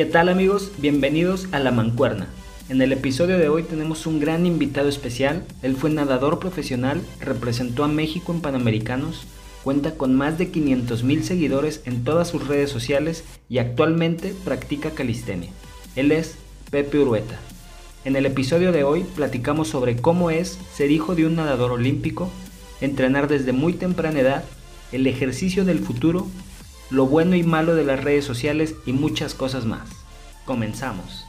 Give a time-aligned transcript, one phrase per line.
[0.00, 0.72] ¿Qué tal amigos?
[0.78, 2.26] Bienvenidos a La Mancuerna.
[2.70, 5.44] En el episodio de hoy tenemos un gran invitado especial.
[5.60, 9.26] Él fue nadador profesional, representó a México en Panamericanos,
[9.62, 14.92] cuenta con más de 500 mil seguidores en todas sus redes sociales y actualmente practica
[14.92, 15.50] calistenia.
[15.96, 16.36] Él es
[16.70, 17.38] Pepe Urueta.
[18.06, 22.30] En el episodio de hoy platicamos sobre cómo es ser hijo de un nadador olímpico,
[22.80, 24.44] entrenar desde muy temprana edad,
[24.92, 26.26] el ejercicio del futuro,
[26.90, 29.88] lo bueno y malo de las redes sociales y muchas cosas más.
[30.44, 31.24] Comenzamos.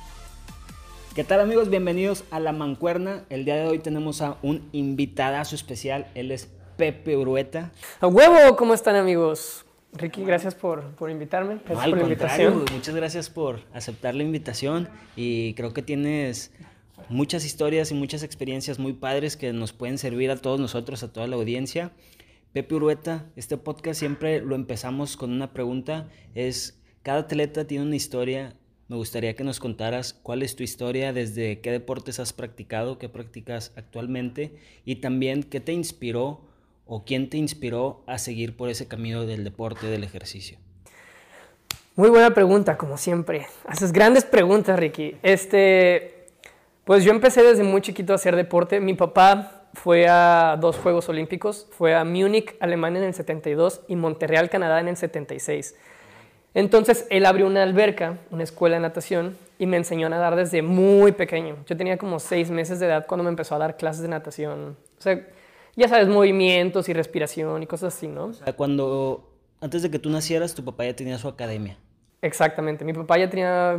[1.16, 1.70] ¿Qué tal amigos?
[1.70, 3.24] Bienvenidos a La Mancuerna.
[3.30, 6.08] El día de hoy tenemos a un invitadazo especial.
[6.16, 7.72] Él es Pepe Urueta.
[8.00, 9.66] A huevo, ¿cómo están amigos?
[9.94, 11.56] Ricky, gracias por, por invitarme.
[11.66, 12.78] Gracias No, al por la contrario, invitación.
[12.78, 14.88] muchas gracias por aceptar la invitación
[15.18, 16.52] y creo que tienes
[17.10, 21.12] muchas historias y muchas experiencias muy padres que nos pueden servir a todos nosotros, a
[21.12, 21.92] toda la audiencia.
[22.54, 27.96] Pepe Urueta, este podcast siempre lo empezamos con una pregunta, es, cada atleta tiene una
[27.96, 28.58] historia,
[28.90, 33.08] me gustaría que nos contaras cuál es tu historia, desde qué deportes has practicado, qué
[33.08, 36.42] practicas actualmente y también qué te inspiró
[36.86, 40.58] o quién te inspiró a seguir por ese camino del deporte, del ejercicio.
[41.96, 43.48] Muy buena pregunta, como siempre.
[43.66, 45.16] Haces grandes preguntas, Ricky.
[45.24, 46.28] Este,
[46.84, 48.82] pues yo empecé desde muy chiquito a hacer deporte.
[48.82, 51.68] Mi papá fue a dos Juegos Olímpicos.
[51.72, 55.76] Fue a Múnich, Alemania en el 72 y Montreal, Canadá en el 76.
[56.54, 60.62] Entonces él abrió una alberca, una escuela de natación y me enseñó a nadar desde
[60.62, 61.58] muy pequeño.
[61.66, 64.76] Yo tenía como seis meses de edad cuando me empezó a dar clases de natación.
[64.98, 65.26] O sea,
[65.76, 68.26] ya sabes, movimientos y respiración y cosas así, ¿no?
[68.26, 69.30] O sea, cuando
[69.62, 71.78] antes de que tú nacieras, tu papá ya tenía su academia.
[72.22, 72.84] Exactamente.
[72.84, 73.78] Mi papá ya tenía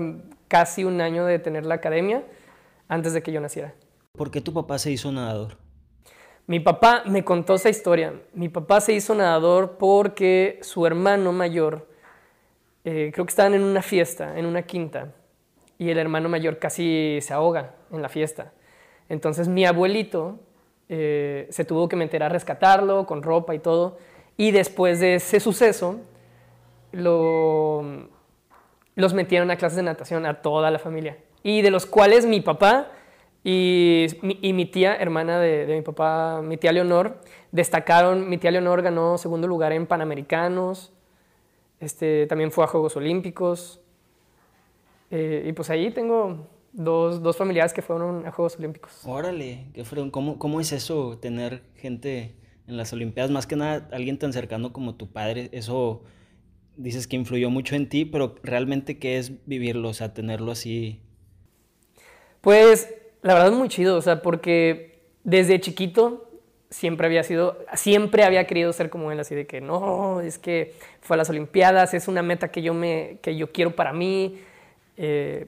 [0.49, 2.23] casi un año de tener la academia
[2.89, 3.75] antes de que yo naciera.
[4.17, 5.57] ¿Por qué tu papá se hizo nadador?
[6.47, 8.15] Mi papá me contó esa historia.
[8.35, 11.87] Mi papá se hizo nadador porque su hermano mayor,
[12.85, 15.13] eh, creo que estaban en una fiesta, en una quinta,
[15.79, 18.53] y el hermano mayor casi se ahoga en la fiesta.
[19.09, 20.41] Entonces mi abuelito
[20.89, 23.99] eh, se tuvo que meter a rescatarlo con ropa y todo,
[24.37, 26.01] y después de ese suceso,
[26.91, 28.09] lo,
[28.97, 32.41] los metieron a clases de natación a toda la familia, y de los cuales mi
[32.41, 32.89] papá
[33.45, 37.21] y y mi tía, hermana de, de mi papá, mi tía Leonor,
[37.51, 40.93] destacaron, mi tía Leonor ganó segundo lugar en Panamericanos,
[41.81, 43.83] este, también fue a Juegos Olímpicos,
[45.11, 49.03] eh, y pues ahí tengo dos, dos familiares que fueron a Juegos Olímpicos.
[49.05, 50.11] Órale, qué fregón.
[50.11, 52.35] ¿Cómo, ¿Cómo es eso, tener gente
[52.67, 53.31] en las Olimpiadas?
[53.31, 56.03] Más que nada, alguien tan cercano como tu padre, eso
[56.77, 59.91] dices que influyó mucho en ti, pero realmente, ¿qué es vivirlo?
[59.91, 61.03] O sea, tenerlo así.
[62.41, 62.89] Pues
[63.23, 66.29] la verdad es muy chido, o sea, porque desde chiquito
[66.71, 70.75] siempre había sido, siempre había querido ser como él, así de que no, es que
[71.01, 74.41] fue a las Olimpiadas, es una meta que yo, me, que yo quiero para mí.
[74.97, 75.47] eh,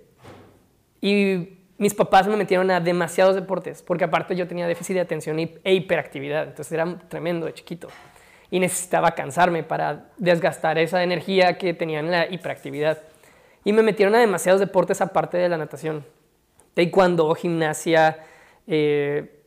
[1.00, 5.38] y mis papás me metieron a demasiados deportes, porque aparte yo tenía déficit de atención
[5.38, 7.88] e hiperactividad, entonces era tremendo de chiquito.
[8.50, 13.02] Y necesitaba cansarme para desgastar esa energía que tenía en la hiperactividad.
[13.64, 16.04] Y me metieron a demasiados deportes aparte de la natación.
[16.74, 18.24] Taekwondo, gimnasia,
[18.66, 19.40] eh,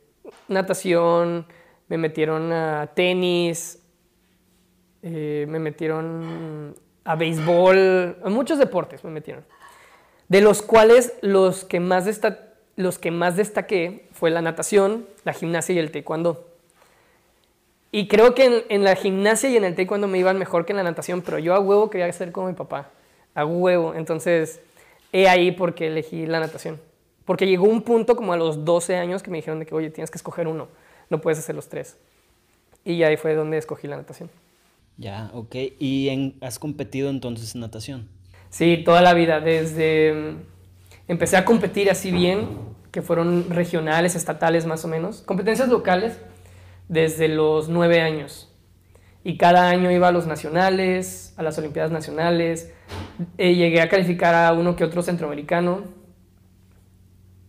[0.48, 1.46] natación,
[1.88, 3.82] me metieron a tenis,
[5.02, 6.74] eh, me metieron
[7.04, 9.44] a béisbol, muchos deportes me metieron.
[10.28, 15.32] De los cuales los que más, desta- los que más destaqué fue la natación, la
[15.32, 16.46] gimnasia y el taekwondo.
[17.90, 20.72] Y creo que en, en la gimnasia y en el taekwondo me iban mejor que
[20.72, 22.90] en la natación, pero yo a huevo quería ser como mi papá,
[23.34, 23.94] a huevo.
[23.94, 24.60] Entonces,
[25.12, 26.78] he ahí porque elegí la natación.
[27.28, 29.90] Porque llegó un punto como a los 12 años que me dijeron de que, oye,
[29.90, 30.68] tienes que escoger uno,
[31.10, 31.98] no puedes hacer los tres.
[32.86, 34.30] Y ahí fue donde escogí la natación.
[34.96, 35.54] Ya, ok.
[35.78, 38.08] ¿Y en- has competido entonces en natación?
[38.48, 40.14] Sí, toda la vida, desde...
[40.14, 40.36] mm,
[41.08, 42.48] Empecé a competir así bien,
[42.90, 46.18] que fueron regionales, estatales más o menos, competencias locales,
[46.88, 48.50] desde los nueve años.
[49.22, 52.72] Y cada año iba a los nacionales, a las Olimpiadas Nacionales,
[53.36, 55.97] eh, llegué a calificar a uno que otro centroamericano.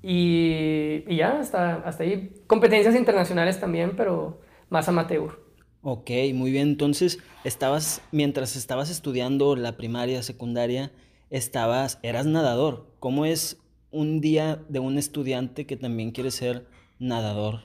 [0.02, 2.34] Y, y ya, hasta, hasta ahí.
[2.48, 5.40] Competencias internacionales también, pero más amateur.
[5.82, 6.70] Ok, muy bien.
[6.70, 10.92] Entonces, estabas, mientras estabas estudiando la primaria, secundaria,
[11.30, 12.88] estabas, eras nadador.
[13.00, 13.62] ¿Cómo es
[13.92, 16.68] un día de un estudiante que también quiere ser
[17.00, 17.62] nadador?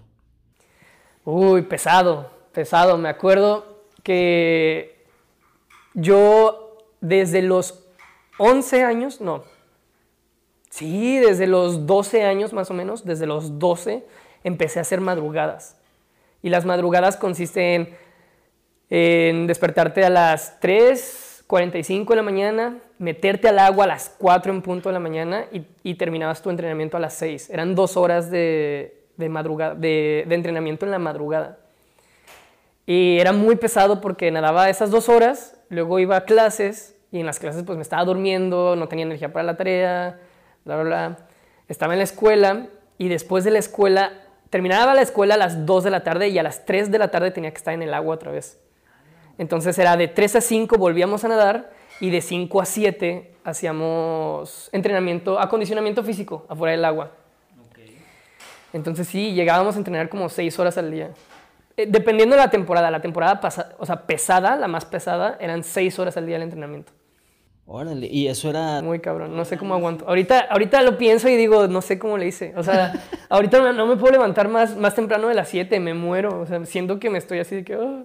[1.24, 2.98] Uy, pesado, pesado.
[2.98, 5.06] Me acuerdo que
[5.94, 7.84] yo desde los
[8.38, 9.44] 11 años, no,
[10.74, 14.04] sí, desde los 12 años más o menos, desde los 12
[14.42, 15.76] empecé a hacer madrugadas.
[16.42, 17.96] Y las madrugadas consisten
[18.90, 24.52] en despertarte a las 3, 6.45 de la mañana, meterte al agua a las 4
[24.52, 25.46] en punto de la mañana
[25.82, 27.50] y, terminabas tu entrenamiento a las 6.
[27.50, 31.58] Eran dos horas de, madrugada, de, entrenamiento en la madrugada.
[32.86, 37.26] Y era muy pesado porque nadaba esas dos horas, luego iba a clases y en
[37.26, 40.18] las clases pues me estaba durmiendo, no tenía energía para la tarea,
[40.64, 41.18] bla, bla, bla.
[41.68, 42.66] Estaba en la escuela
[42.98, 44.12] y después de la escuela,
[44.50, 47.10] terminaba la escuela a las 2 de la tarde y a las 3 de la
[47.10, 48.60] tarde tenía que estar en el agua otra vez.
[49.38, 51.70] Entonces era de 3 a 5 volvíamos a nadar
[52.00, 57.12] y de 5 a 7 hacíamos entrenamiento, acondicionamiento físico afuera del agua.
[58.72, 61.10] Entonces sí, llegábamos a entrenar como 6 horas al día.
[61.76, 63.40] Eh, dependiendo de la temporada, la temporada
[63.78, 66.92] o sea, pesada, la más pesada, eran 6 horas al día el entrenamiento.
[67.66, 68.82] Órale, y eso era...
[68.82, 70.06] Muy cabrón, no sé cómo aguanto.
[70.06, 72.52] Ahorita, ahorita lo pienso y digo, no sé cómo le hice.
[72.56, 72.92] O sea,
[73.30, 76.40] ahorita no me puedo levantar más, más temprano de las 7, me muero.
[76.40, 77.76] O sea, siento que me estoy así de que...
[77.76, 78.04] Oh,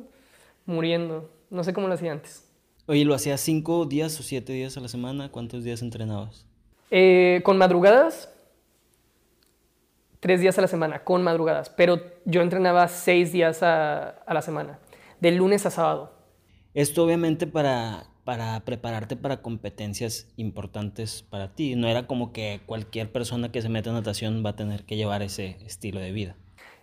[0.70, 1.30] muriendo.
[1.50, 2.46] No sé cómo lo hacía antes.
[2.86, 5.30] Oye, ¿lo hacías cinco días o siete días a la semana?
[5.30, 6.46] ¿Cuántos días entrenabas?
[6.92, 8.34] Eh, con madrugadas,
[10.20, 11.70] tres días a la semana, con madrugadas.
[11.70, 14.80] Pero yo entrenaba seis días a, a la semana,
[15.20, 16.14] de lunes a sábado.
[16.74, 21.76] Esto obviamente para, para prepararte para competencias importantes para ti.
[21.76, 24.98] No era como que cualquier persona que se mete en natación va a tener que
[24.98, 26.36] llevar ese estilo de vida.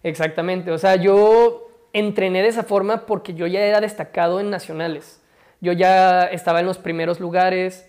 [0.02, 0.72] Exactamente.
[0.72, 5.22] O sea, yo entrené de esa forma porque yo ya era destacado en nacionales.
[5.60, 7.88] Yo ya estaba en los primeros lugares,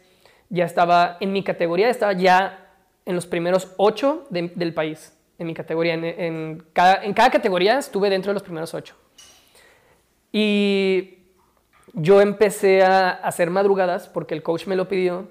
[0.50, 2.76] ya estaba en mi categoría, estaba ya
[3.08, 5.96] en los primeros ocho del país, en mi categoría.
[5.96, 8.96] En, cada, en cada categoría estuve dentro de los primeros ocho.
[10.32, 11.17] Y
[12.00, 15.28] yo empecé a hacer madrugadas porque el coach me lo pidió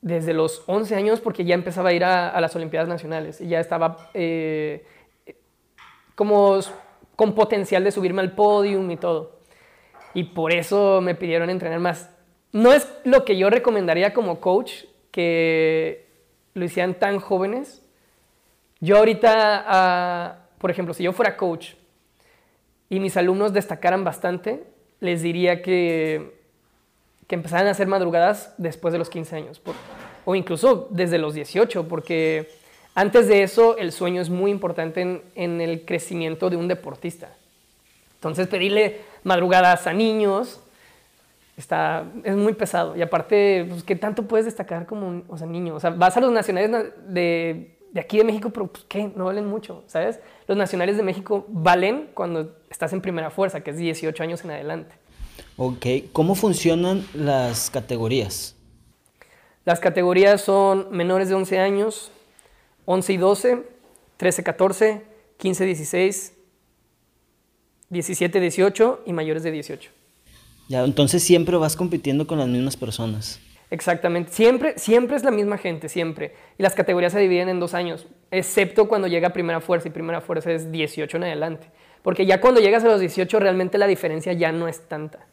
[0.00, 3.60] desde los 11 años porque ya empezaba a ir a, las Olimpiadas Nacionales y ya
[3.60, 4.86] estaba eh,
[6.14, 6.58] como
[7.16, 9.40] con potencial de subirme al podium y todo.
[10.14, 12.10] Y por eso me pidieron entrenar más.
[12.52, 16.08] No es lo que yo recomendaría como coach que
[16.54, 17.82] lo hicieran tan jóvenes.
[18.80, 21.74] Yo ahorita, ah, por ejemplo, si yo fuera coach
[22.88, 26.34] y mis alumnos destacaran bastante, les diría que,
[27.26, 29.60] que empezaran a hacer madrugadas después de los 15 años,
[30.24, 32.48] o incluso desde los 18, porque
[32.96, 37.28] antes de eso, el sueño es muy importante en, el crecimiento de un deportista.
[38.14, 40.60] Entonces, pedirle madrugadas a niños
[41.58, 42.96] está, es muy pesado.
[42.96, 45.74] Y aparte, pues, ¿qué tanto puedes destacar como un o sea, niño?
[45.74, 49.10] O sea, vas a los nacionales de, de aquí de México, pero pues, ¿qué?
[49.16, 50.20] No valen mucho, ¿sabes?
[50.46, 54.50] Los nacionales de México valen cuando estás en primera fuerza, que es 18 años en
[54.50, 54.94] adelante.
[55.56, 58.54] Ok, ¿cómo funcionan las categorías?
[59.64, 62.10] Las categorías son menores de 11 años,
[62.84, 63.62] 11 y 12,
[64.18, 65.04] 13, 14,
[65.38, 66.32] 15, 16,
[67.88, 69.90] 17, 18 y mayores de 18.
[70.68, 73.40] Ya, entonces siempre vas compitiendo con las mismas personas.
[73.70, 76.34] Exactamente, siempre, siempre es la misma gente, siempre.
[76.56, 80.20] Y las categorías se dividen en dos años, excepto cuando llega primera fuerza y primera
[80.20, 81.70] fuerza es 18 en adelante.
[82.02, 85.26] Porque ya cuando llegas a los 18 realmente la diferencia ya no es tanta.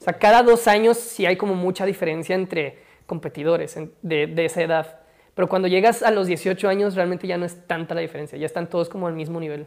[0.00, 4.62] O sea, cada dos años sí hay como mucha diferencia entre competidores de, de esa
[4.62, 5.00] edad.
[5.34, 8.46] Pero cuando llegas a los 18 años realmente ya no es tanta la diferencia, ya
[8.46, 9.66] están todos como al mismo nivel.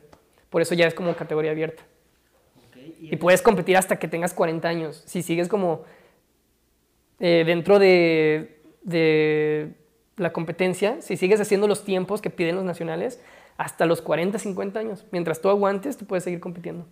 [0.50, 1.84] Por eso ya es como categoría abierta.
[3.00, 5.04] y, puedes competir hasta que tengas 40 años.
[5.06, 5.86] Si sigues como
[7.20, 9.76] eh, dentro de, de,
[10.18, 13.22] la competencia, si sigues haciendo los tiempos que piden los nacionales,
[13.58, 15.06] hasta los 40, 50 años.
[15.12, 16.86] Mientras tú aguantes, tú puedes seguir compitiendo.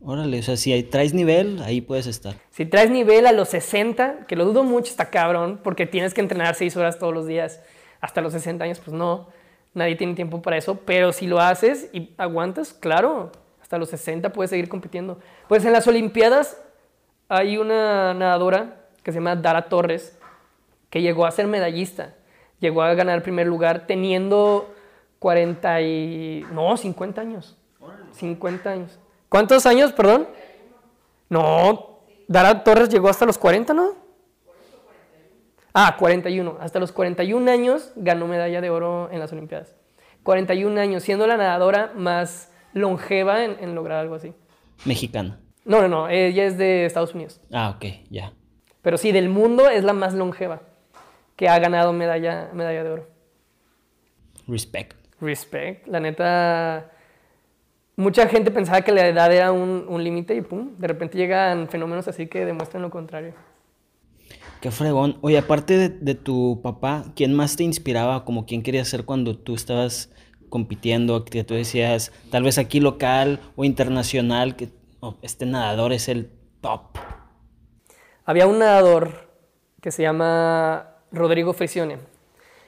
[0.00, 2.36] Órale, o sea, si traes nivel, ahí puedes estar.
[2.50, 6.20] Si traes nivel a los 60, que lo dudo mucho, está cabrón, porque tienes que
[6.20, 7.60] entrenar 6 horas todos los días
[8.00, 9.28] hasta los 60 años, pues no,
[9.74, 14.32] nadie tiene tiempo para eso, pero si lo haces y aguantas, claro, hasta los 60
[14.32, 15.18] puedes seguir compitiendo.
[15.48, 16.62] Pues en las Olimpiadas
[17.28, 20.18] hay una nadadora que se llama Dara Torres,
[20.90, 22.14] que llegó a ser medallista,
[22.60, 24.74] llegó a ganar el primer lugar teniendo
[25.18, 26.46] 40 y...
[26.52, 27.56] no, 50 años.
[28.12, 28.98] 50 años.
[29.28, 30.28] ¿Cuántos años, perdón?
[31.28, 33.94] No, Dara Torres llegó hasta los 40, ¿no?
[35.72, 36.58] Ah, 41.
[36.60, 39.74] Hasta los 41 años ganó medalla de oro en las Olimpiadas.
[40.22, 44.32] 41 años, siendo la nadadora más longeva en, lograr algo así.
[44.84, 45.40] ¿Mexicana?
[45.64, 47.40] No, no, no, ella es de Estados Unidos.
[47.52, 48.32] Ah, ok, ya.
[48.82, 50.62] Pero sí, del mundo es la más longeva
[51.36, 53.08] que ha ganado medalla, medalla de oro.
[54.46, 54.96] Respect.
[55.20, 55.86] Respect.
[55.86, 56.90] La neta,
[57.96, 61.68] mucha gente pensaba que la edad era un, un límite y pum, de repente llegan
[61.68, 63.34] fenómenos así que demuestran lo contrario.
[64.60, 65.18] Qué fregón.
[65.20, 68.24] Oye, aparte de, tu papá, ¿quién más te inspiraba?
[68.24, 70.10] Como quién querías ser cuando tú estabas
[70.48, 74.70] compitiendo, que tú decías, tal vez aquí local o internacional, que
[75.22, 76.98] este nadador es el top.
[78.28, 79.26] Había un nadador
[79.80, 81.96] que se llama Rodrigo Frisione.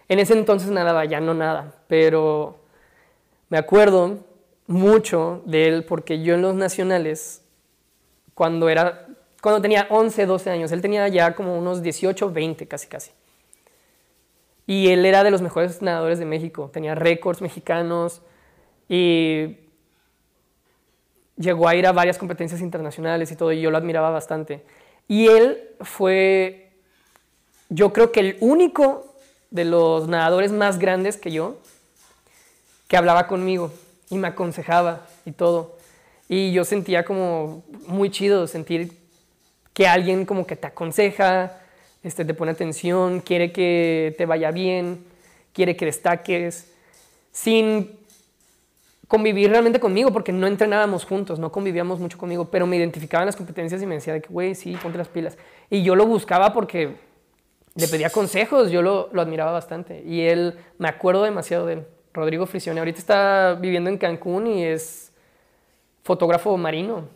[0.09, 2.61] En ese entonces nadaba, ya no nada, pero
[3.51, 4.21] me acuerdo
[4.67, 7.45] mucho de él porque yo en los nacionales,
[8.33, 9.07] cuando, era,
[9.43, 13.11] cuando tenía 11, 12 años, él tenía ya como unos 18, 20 casi casi.
[14.67, 18.23] Y él era de los mejores nadadores de México, tenía récords mexicanos
[18.89, 19.59] y
[21.37, 24.65] llegó a ir a varias competencias internacionales y todo, y yo lo admiraba bastante.
[25.09, 26.71] Y él fue,
[27.69, 29.15] yo creo que el único
[29.51, 31.59] de los nadadores más grandes que yo
[32.91, 33.73] que hablaba conmigo
[34.11, 35.79] y me aconsejaba y todo.
[36.29, 38.93] Y yo sentía como muy chido sentir
[39.73, 41.61] que alguien como que te aconseja,
[42.03, 45.05] este, te pone atención, quiere que te vaya bien,
[45.53, 46.67] quiere que destaques,
[47.33, 48.00] sin
[49.11, 53.27] convivir realmente conmigo, porque no entrenábamos juntos, no convivíamos mucho conmigo, pero me identificaba en
[53.27, 55.37] las competencias y me decía de que, güey, sí, ponte las pilas.
[55.69, 56.95] Y yo lo buscaba porque
[57.75, 60.01] le pedía consejos, yo lo, lo, admiraba bastante.
[60.07, 62.79] Y él, me acuerdo demasiado de él, Rodrigo Frisione.
[62.79, 65.13] Ahorita está viviendo en Cancún y es
[66.05, 67.09] fotógrafo marino.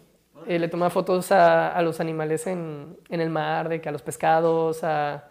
[0.49, 3.93] Eh, le toma fotos a, a los animales en, en, el mar, de que a
[3.93, 5.29] los pescados, a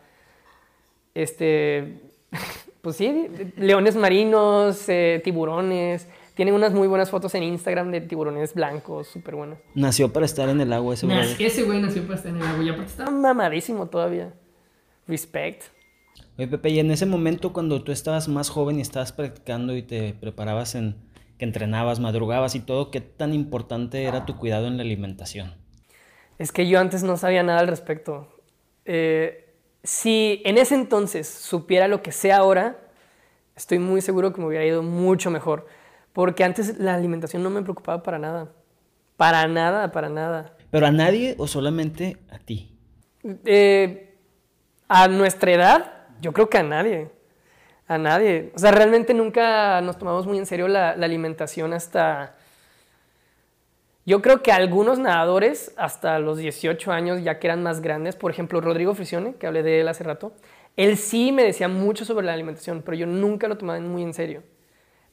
[1.14, 2.00] este,
[2.82, 6.08] pues sí, leones marinos, eh, tiburones.
[6.36, 9.60] Tienen unas muy buenas fotos en Instagram de tiburones blancos, súper buenas.
[9.76, 11.20] Nació para estar en el agua ese güey.
[11.40, 14.34] Ese güey nació para estar en el agua y aparte está mamadísimo todavía.
[15.08, 15.64] Respect.
[16.38, 19.84] Oye, Pepe, y en ese momento cuando tú estabas más joven y estabas practicando y
[19.84, 20.96] te preparabas en
[21.38, 25.54] que entrenabas, madrugabas y todo, ¿qué tan importante era tu cuidado en la alimentación?
[26.40, 28.28] Es que yo antes no sabía nada al respecto.
[28.86, 32.80] Eh, si en ese entonces supiera lo que sé ahora,
[33.56, 35.68] estoy muy seguro que me hubiera ido mucho mejor.
[36.14, 38.52] Porque antes la alimentación no me preocupaba para nada.
[39.18, 40.56] Para nada, para nada.
[40.70, 42.78] ¿Pero a nadie o solamente a ti?
[43.46, 44.16] Eh,
[44.88, 47.10] a nuestra edad, yo creo que a nadie.
[47.88, 48.52] A nadie.
[48.56, 52.36] O sea, realmente nunca nos tomamos muy en serio la, alimentación hasta...
[54.06, 58.32] Yo creo que algunos nadadores, hasta los 18 años, ya que eran más grandes, por
[58.32, 60.34] ejemplo, Rodrigo Frisione, que hablé de él hace rato,
[60.76, 64.14] él sí me decía mucho sobre la alimentación, pero yo nunca lo tomaba muy en
[64.14, 64.44] serio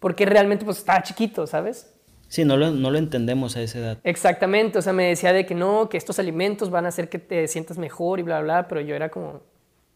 [0.00, 1.94] porque realmente pues estaba chiquito, ¿sabes?
[2.28, 3.98] Sí, no lo, no lo entendemos a esa edad.
[4.04, 7.18] Exactamente, o sea, me decía de que no, que estos alimentos van a hacer que
[7.18, 9.42] te sientas mejor y bla, bla, pero yo era como,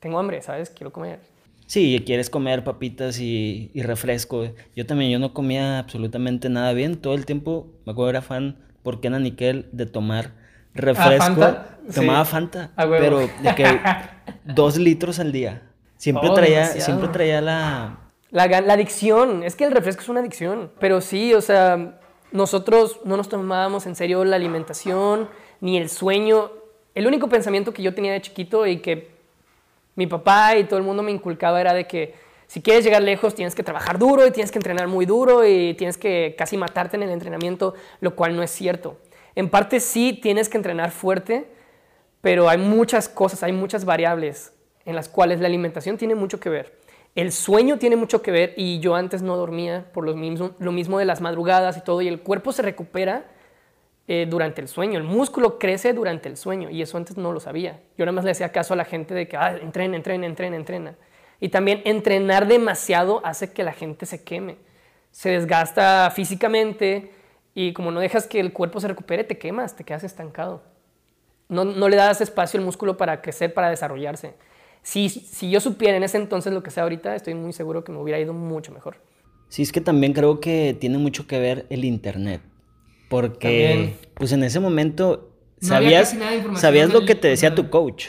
[0.00, 0.70] tengo hambre, ¿sabes?
[0.70, 1.20] Quiero comer.
[1.66, 4.50] Sí, quieres comer papitas y, y, refresco.
[4.76, 6.96] Yo también, yo no comía absolutamente nada bien.
[6.96, 10.32] Todo el tiempo, me acuerdo, era fan por Kenan Nickel de tomar
[10.74, 11.24] refresco.
[11.24, 11.78] ¿Fanta?
[11.94, 13.64] Tomaba Fanta, pero de que
[14.44, 15.62] dos litros al día.
[15.96, 18.03] Siempre, oh, traía, siempre traía la,
[18.34, 22.00] la, adicción, es que el refresco es una adicción, pero sí, o sea,
[22.32, 25.28] nosotros no nos tomábamos en serio la alimentación
[25.60, 26.50] ni el sueño.
[26.96, 29.12] El único pensamiento que yo tenía de chiquito y que
[29.94, 32.14] mi papá y todo el mundo me inculcaba era de que
[32.48, 35.74] si quieres llegar lejos tienes que trabajar duro y tienes que entrenar muy duro y
[35.74, 38.98] tienes que casi matarte en el entrenamiento, lo cual no es cierto.
[39.36, 41.46] En parte sí tienes que entrenar fuerte,
[42.20, 44.52] pero hay muchas cosas, hay muchas variables
[44.84, 46.83] en las cuales la alimentación tiene mucho que ver.
[47.14, 51.04] El sueño tiene mucho que ver y yo antes no dormía por lo mismo, de
[51.04, 53.26] las madrugadas y todo y el cuerpo se recupera
[54.08, 57.38] eh, durante el sueño, el músculo crece durante el sueño y eso antes no lo
[57.38, 57.80] sabía.
[57.96, 60.56] Yo nada más le hacía caso a la gente de que ah, entrena, entrena, entrena,
[60.56, 60.96] entrena.
[61.40, 64.56] Y también entrenar demasiado hace que la gente se queme,
[65.12, 67.12] se desgasta físicamente
[67.54, 70.62] y como no dejas que el cuerpo se recupere, te quemas, te quedas estancado.
[71.48, 74.34] No, no le das espacio al músculo para crecer, para desarrollarse.
[74.84, 77.90] Si, si yo supiera en ese entonces lo que sé ahorita, estoy muy seguro que
[77.90, 78.98] me hubiera ido mucho mejor.
[79.48, 82.42] Sí, es que también creo que tiene mucho que ver el internet.
[83.08, 86.16] Porque, pues en ese momento, sabías,
[86.56, 88.08] sabías lo que te decía tu coach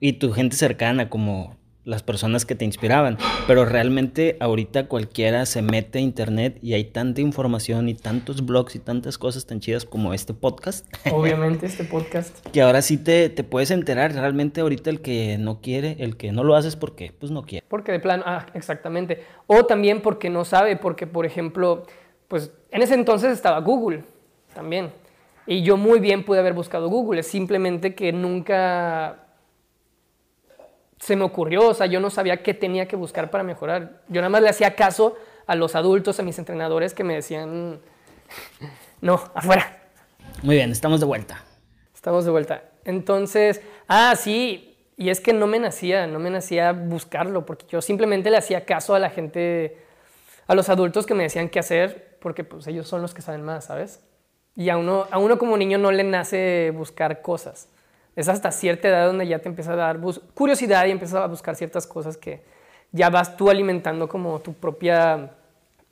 [0.00, 1.55] y tu gente cercana, como
[1.86, 3.16] las personas que te inspiraban,
[3.46, 8.74] pero realmente ahorita cualquiera se mete a internet y hay tanta información y tantos blogs
[8.74, 10.84] y tantas cosas tan chidas como este podcast.
[11.12, 12.44] Obviamente este podcast.
[12.48, 16.32] que ahora sí te, te, puedes enterar, realmente ahorita el que no quiere, el que
[16.32, 17.64] no lo hace es porque pues no quiere.
[17.68, 19.22] Porque de plano, ah, exactamente.
[19.46, 21.86] O también porque no sabe, porque por ejemplo,
[22.26, 24.02] pues en ese entonces estaba Google
[24.54, 24.90] también.
[25.46, 29.25] Y yo muy bien pude haber buscado Google, es simplemente que nunca
[30.98, 34.02] se me ocurrió, o sea, yo no sabía qué tenía que buscar para mejorar.
[34.08, 35.14] Yo nada más le hacía caso
[35.46, 37.80] a los adultos, a mis entrenadores que me decían,
[39.00, 39.82] no, afuera.
[40.42, 41.44] Muy bien, estamos de vuelta.
[41.94, 42.62] Estamos de vuelta.
[42.84, 47.82] Entonces, ah, sí, y es que no me nacía, no me nacía buscarlo, porque yo
[47.82, 49.78] simplemente le hacía caso a la gente,
[50.46, 53.42] a los adultos que me decían qué hacer, porque pues ellos son los que saben
[53.42, 54.00] más, ¿sabes?
[54.54, 57.68] Y a uno, a uno como niño no le nace buscar cosas
[58.16, 60.00] Es hasta cierta edad donde ya te empieza a dar
[60.34, 62.42] curiosidad y empiezas a buscar ciertas cosas que
[62.90, 65.32] ya vas tú alimentando como tu propia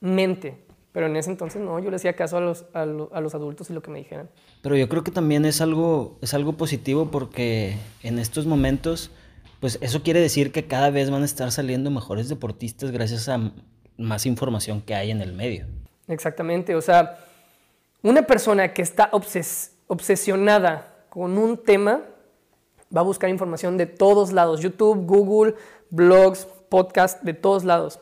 [0.00, 0.64] mente.
[0.93, 3.73] Pero en ese entonces no, yo le hacía caso a los, a, los adultos y
[3.73, 4.31] lo que me dijeran.
[4.62, 9.11] Pero yo creo que también es algo, es algo positivo porque en estos momentos,
[9.61, 13.52] pues eso quiere decir que cada vez van a estar saliendo mejores deportistas gracias a
[13.99, 15.66] más información que hay en el medio.
[16.07, 17.19] Exactamente, o sea,
[18.02, 19.11] una persona que está
[19.88, 22.02] obsesionada con un tema
[22.95, 25.55] va a buscar información de todos lados, YouTube, Google,
[25.91, 28.00] blogs, podcasts, de todos lados.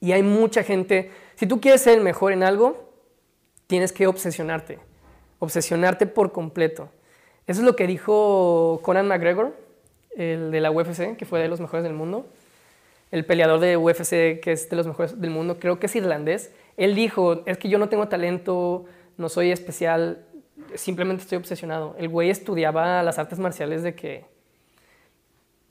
[0.00, 1.10] Y hay mucha gente
[1.42, 2.88] si tú quieres ser el mejor en algo,
[3.66, 4.78] tienes que obsesionarte,
[5.40, 6.88] obsesionarte por completo.
[7.48, 9.52] Eso es lo que dijo Conan McGregor,
[10.16, 12.26] el de la UFC, que fue de los mejores del mundo.
[13.10, 16.52] El peleador de UFC, que es de los mejores del mundo, creo que es irlandés.
[16.76, 18.84] Él dijo, es que yo no tengo talento,
[19.16, 20.24] no soy especial,
[20.76, 21.94] simplemente estoy obsesionado.
[21.98, 24.24] El güey estudiaba las artes marciales de que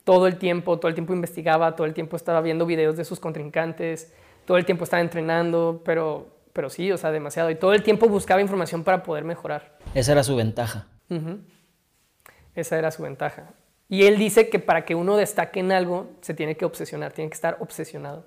[0.04, 3.20] todo el tiempo, todo el tiempo investigaba, todo el tiempo estaba viendo videos de sus
[3.20, 4.12] contrincantes,
[4.44, 7.50] todo el tiempo estaba entrenando, pero, pero sí, o sea, demasiado.
[7.50, 9.78] Y todo el tiempo buscaba información para poder mejorar.
[9.94, 10.88] Esa era su ventaja.
[12.54, 13.54] Esa era su ventaja.
[13.88, 17.28] Y él dice que para que uno destaque en algo, se tiene que obsesionar, tiene
[17.30, 18.26] que estar obsesionado.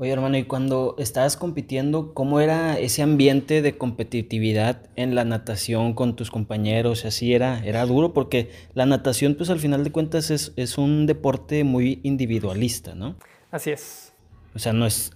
[0.00, 5.92] Oye, hermano, y cuando estabas compitiendo, ¿cómo era ese ambiente de competitividad en la natación
[5.92, 7.04] con tus compañeros?
[7.04, 11.06] Así era, era duro porque la natación, pues al final de cuentas, es, es un
[11.06, 13.16] deporte muy individualista, ¿no?
[13.50, 14.12] Así es.
[14.54, 15.10] O sea, no es,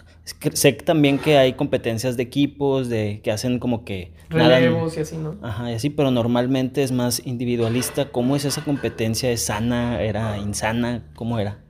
[0.52, 4.10] sé también que hay competencias de equipos, de que hacen como que...
[4.30, 5.36] Relevos y así, ¿no?
[5.42, 8.10] Ajá, y así, pero normalmente es más individualista.
[8.10, 9.30] ¿Cómo es esa competencia?
[9.30, 10.02] ¿Es sana?
[10.02, 11.04] ¿Era insana?
[11.14, 11.60] ¿Cómo era?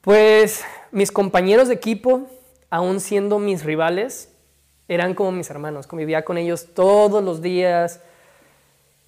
[0.00, 2.28] Pues mis compañeros de equipo,
[2.70, 4.32] aún siendo mis rivales,
[4.88, 5.86] eran como mis hermanos.
[5.86, 8.00] Convivía con ellos todos los días,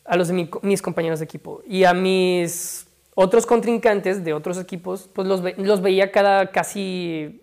[0.04, 1.62] a los de mis compañeros de equipo.
[1.66, 7.42] Y a mis otros contrincantes de otros equipos, pues los, los veía cada casi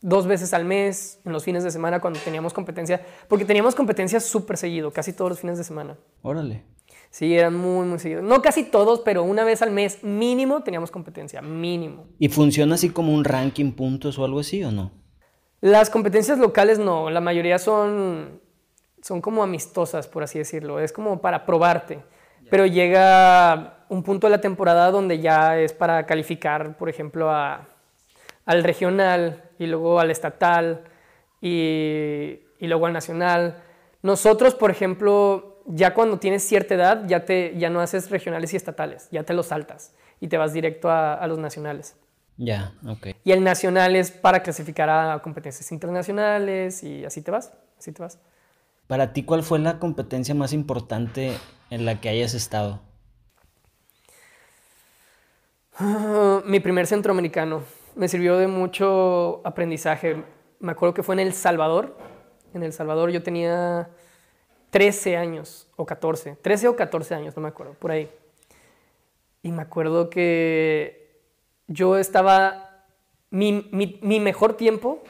[0.00, 4.24] dos veces al mes, en los fines de semana cuando teníamos competencia, porque teníamos competencias
[4.24, 5.96] súper seguido, casi todos los fines de semana.
[6.22, 6.62] Órale.
[7.10, 8.24] Sí, eran muy, muy seguidos.
[8.24, 12.06] No casi todos, pero una vez al mes mínimo teníamos competencia, mínimo.
[12.18, 14.90] ¿Y funciona así como un ranking puntos o algo así o no?
[15.60, 18.40] Las competencias locales no, la mayoría son,
[19.00, 20.80] son como amistosas, por así decirlo.
[20.80, 22.00] Es como para probarte.
[22.50, 27.68] Pero llega un punto de la temporada donde ya es para calificar, por ejemplo, a,
[28.44, 30.84] al regional y luego al estatal
[31.40, 33.62] y, luego al nacional.
[34.02, 38.56] Nosotros, por ejemplo, ya cuando tienes cierta edad, ya, te, ya no haces regionales y
[38.56, 41.96] estatales, ya te los saltas y te vas directo a, los nacionales.
[42.36, 43.08] Ya, ok.
[43.24, 48.02] Y el nacional es para clasificar a competencias internacionales y así te vas, así te
[48.02, 48.18] vas.
[48.86, 51.32] Para ti, ¿cuál fue la competencia más importante
[51.70, 52.80] en la que hayas estado?
[56.46, 57.62] mi primer centroamericano
[57.96, 60.22] me sirvió de mucho aprendizaje.
[60.60, 61.96] Me acuerdo que fue en El Salvador.
[62.54, 63.90] En El Salvador yo tenía
[64.70, 68.10] 13 años o 14, 13 o 14 años, no me acuerdo, por ahí.
[69.42, 71.20] Y me acuerdo que
[71.66, 72.84] yo estaba,
[73.30, 75.02] mi, mi, mejor tiempo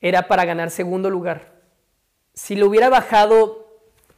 [0.00, 1.52] era para ganar segundo lugar.
[2.34, 3.66] Si lo hubiera bajado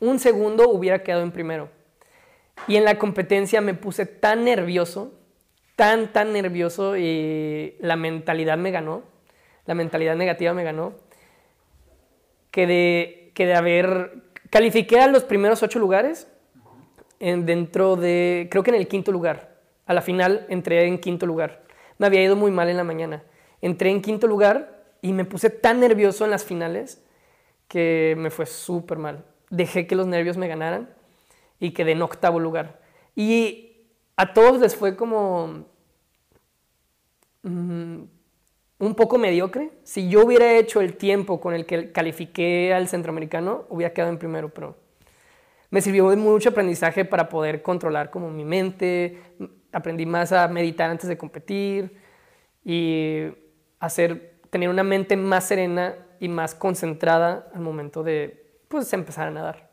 [0.01, 1.69] un segundo, hubiera quedado en primero.
[2.67, 5.13] Y en la competencia me puse tan nervioso
[5.79, 9.05] tan, tan nervioso y la mentalidad me ganó,
[9.65, 10.93] la mentalidad negativa me ganó,
[12.51, 14.11] que de, que de haber,
[14.51, 16.29] califiqué a los primeros ocho lugares
[17.21, 19.57] en, dentro de, creo que en el quinto lugar.
[19.87, 21.65] A la final entré en quinto lugar.
[21.99, 23.25] Me había ido muy mal en la mañana.
[23.61, 27.03] Entré en quinto lugar y me puse tan nervioso en las finales
[27.67, 29.25] que me fue súper mal.
[29.51, 30.91] Dejé que los nervios me ganaran
[31.59, 32.81] y quedé en octavo lugar.
[33.15, 35.65] Y a todos les fue como
[37.43, 38.03] mm,
[38.79, 39.71] un poco mediocre.
[39.83, 44.19] Si yo hubiera hecho el tiempo con el que califiqué al centroamericano, hubiera quedado en
[44.19, 44.77] primero, pero
[45.71, 49.19] me sirvió de mucho aprendizaje para poder controlar como mi mente,
[49.73, 51.97] aprendí más a meditar antes de competir
[52.65, 53.27] y
[53.79, 59.31] hacer, tener una mente más serena y más concentrada al momento de pues, empezar a
[59.31, 59.69] nadar.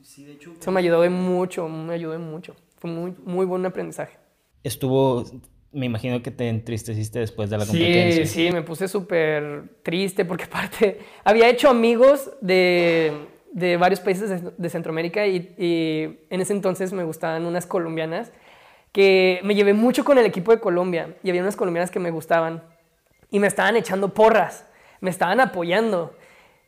[0.00, 2.56] Eso me ayudó de mucho, me ayudó de mucho.
[2.78, 4.16] Fue muy, muy buen aprendizaje.
[4.62, 5.24] Estuvo,
[5.72, 8.26] me imagino que te entristeciste después de la competencia.
[8.26, 13.12] Sí, sí, me puse súper triste porque aparte había hecho amigos de,
[13.52, 18.32] de varios países de, Centroamérica y, y, en ese entonces me gustaban unas colombianas
[18.92, 22.10] que me llevé mucho con el equipo de Colombia y había unas colombianas que me
[22.10, 22.62] gustaban
[23.30, 24.66] y me estaban echando porras,
[25.00, 26.16] me estaban apoyando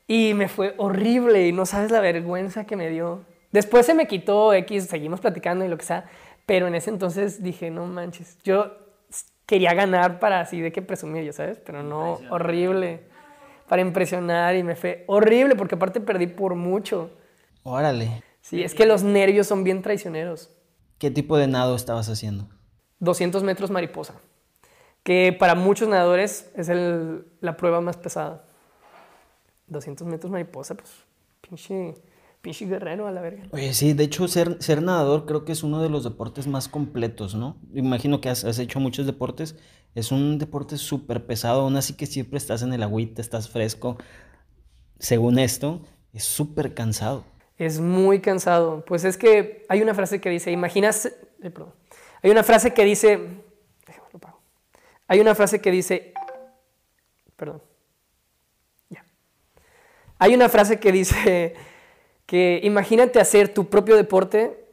[0.07, 4.09] y me fue horrible y no sabes la vergüenza que me dio Después se me
[4.09, 6.07] quitó X, seguimos platicando y lo que sea,
[6.47, 8.73] pero en ese entonces dije, no manches, yo
[9.53, 13.03] quería ganar para así de que presumir, ya sabes, pero no, horrible,
[13.69, 17.11] para impresionar y me fue horrible porque aparte perdí por mucho.
[17.62, 18.23] Órale.
[18.41, 20.49] Sí, es que los nervios son bien traicioneros.
[20.97, 22.49] ¿Qué tipo de nado estabas haciendo?
[23.01, 24.15] 200 metros mariposa,
[25.03, 28.47] que para muchos nadadores es el, la prueba más pesada.
[29.67, 30.91] 200 metros mariposa, pues
[31.43, 31.95] pinche,
[32.43, 33.45] pinche guerrero a la verga.
[33.53, 36.69] Oye, sí, de hecho ser, ser nadador creo que es uno de los deportes más
[36.69, 37.57] completos, ¿no?
[37.73, 39.57] Imagino que has, has hecho muchos deportes.
[39.95, 43.97] Es un deporte súper pesado, aún así que siempre estás en el agüita, estás fresco.
[44.99, 47.25] Según esto, es súper cansado.
[47.59, 48.85] Es muy cansado.
[48.87, 51.73] Pues es que hay una frase que dice, imaginas, eh, perdón,
[52.23, 53.21] hay una frase que dice,
[53.87, 54.41] déjame lo pago.
[55.07, 56.13] Hay una frase que dice,
[57.37, 57.63] perdón,
[58.91, 59.05] ya.
[60.19, 61.55] Hay una frase que dice
[62.33, 64.64] que imagínate hacer tu propio deporte,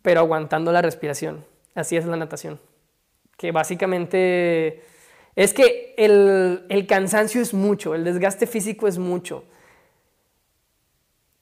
[0.00, 1.44] pero aguantando la respiración.
[1.74, 2.58] Así es la natación.
[3.36, 4.82] Que básicamente
[5.36, 9.44] es que el, el cansancio es mucho, el desgaste físico es mucho.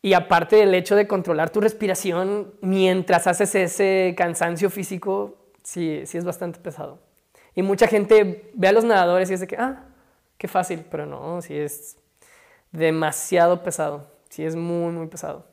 [0.03, 6.19] Y aparte del hecho de controlar tu respiración mientras haces ese cansancio físico, sí, sí
[6.19, 6.99] es bastante pesado.
[7.55, 9.85] Y mucha gente ve a los nadadores y de que, ah,
[10.39, 11.99] qué fácil, pero no, sí es
[12.73, 15.52] demasiado pesado, sí es muy, muy pesado.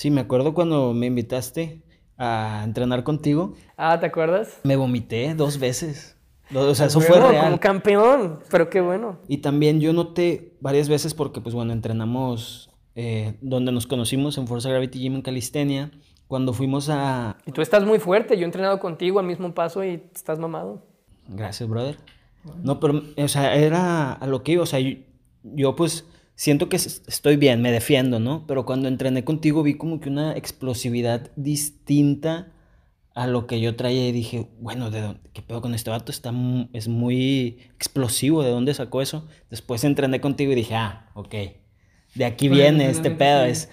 [0.00, 1.82] Sí, me acuerdo cuando me invitaste
[2.16, 3.52] a entrenar contigo.
[3.76, 4.58] Ah, ¿te acuerdas?
[4.64, 6.16] Me vomité dos veces.
[6.54, 7.44] O sea, eso fue real.
[7.44, 9.18] Como campeón, pero qué bueno.
[9.28, 14.46] Y también yo noté varias veces porque, pues bueno, entrenamos eh, donde nos conocimos en
[14.46, 15.90] Forza Gravity Gym en Calistenia,
[16.28, 17.36] cuando fuimos a...
[17.44, 20.82] Y tú estás muy fuerte, yo he entrenado contigo al mismo paso y estás mamado.
[21.28, 21.98] Gracias, brother.
[22.62, 24.80] No, pero, o sea, era a lo que iba, o sea,
[25.42, 26.06] yo, pues
[26.40, 28.46] siento que estoy bien, me defiendo, ¿no?
[28.46, 32.50] Pero cuando entrené contigo vi como que una explosividad distinta
[33.14, 36.10] a lo que yo traía y dije, bueno, ¿de dónde, ¿qué pedo con este vato?
[36.10, 36.32] Está,
[36.72, 39.28] es muy explosivo, ¿de dónde sacó eso?
[39.50, 41.34] Después entrené contigo y dije, ah, ok,
[42.14, 43.44] de aquí viene este pedo.
[43.44, 43.68] Es,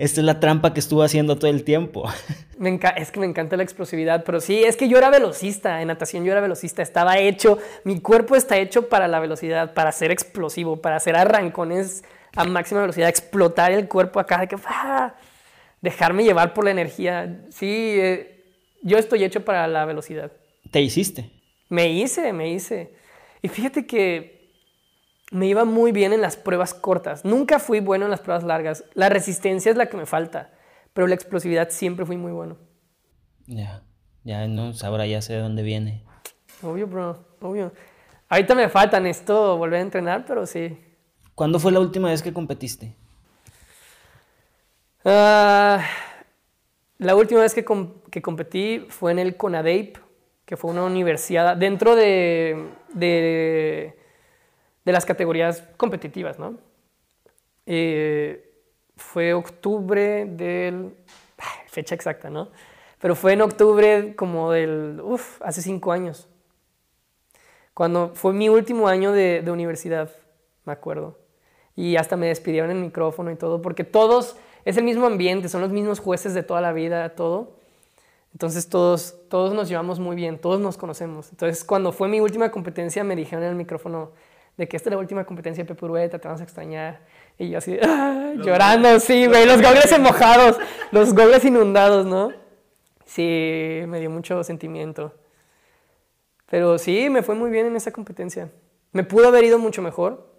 [0.00, 2.10] esta es la trampa que estuvo haciendo todo el tiempo.
[2.58, 5.88] Me es que me encanta la explosividad, pero sí, es que yo era velocista, en
[5.88, 10.10] natación yo era velocista, estaba hecho, mi cuerpo está hecho para la velocidad, para ser
[10.10, 12.02] explosivo, para hacer arrancones
[12.36, 15.14] a máxima velocidad, explotar el cuerpo acá, de que, ¡ah!
[15.80, 17.44] dejarme llevar por la energía.
[17.50, 18.44] Sí, eh,
[18.82, 20.32] yo estoy hecho para la velocidad.
[20.70, 21.30] ¿Te hiciste?
[21.68, 22.92] Me hice, me hice.
[23.42, 24.39] Y fíjate que
[25.30, 27.24] me iba muy bien en las pruebas cortas.
[27.24, 28.84] Nunca fui bueno en las pruebas largas.
[28.94, 30.50] La resistencia es la que me falta,
[30.92, 32.56] pero la explosividad siempre fui muy bueno.
[33.46, 33.82] Ya,
[34.24, 36.04] ya no, ahora ya sé de dónde viene.
[36.62, 37.72] Obvio, bro, obvio.
[38.28, 40.76] Ahorita me faltan esto, volver a entrenar, pero sí.
[41.34, 42.94] ¿Cuándo fue la última vez que competiste?
[45.04, 45.82] Ah,
[46.98, 47.64] la última vez que,
[48.10, 49.96] que, competí fue en el CONADEIP,
[50.44, 53.99] que fue una universidad dentro de, de
[54.90, 56.58] de las categorías competitivas, ¿no?
[57.66, 58.52] Eh,
[58.96, 60.96] fue octubre del...
[61.68, 62.48] fecha exacta, ¿no?
[63.00, 65.00] Pero fue en octubre como del...
[65.02, 66.28] Uf, hace cinco años.
[67.72, 70.10] Cuando fue mi último año de, universidad,
[70.64, 71.18] me acuerdo.
[71.76, 75.62] Y hasta me despidieron el micrófono y todo, porque todos, es el mismo ambiente, son
[75.62, 77.56] los mismos jueces de toda la vida, todo.
[78.32, 81.30] Entonces todos, todos nos llevamos muy bien, todos nos conocemos.
[81.30, 84.10] Entonces cuando fue mi última competencia me dijeron en el micrófono,
[84.60, 87.00] de que esta es la última competencia de Pepurueta, te vamos a extrañar.
[87.38, 88.34] Y yo así, ¡ah!
[88.36, 90.58] llorando, sí, güey, los gobles mojados,
[90.92, 92.30] los gobles inundados, ¿no?
[93.06, 95.14] Sí, me dio mucho sentimiento.
[96.50, 98.50] Pero sí, me fue muy bien en esa competencia.
[98.92, 100.30] Me pudo haber ido mucho mejor,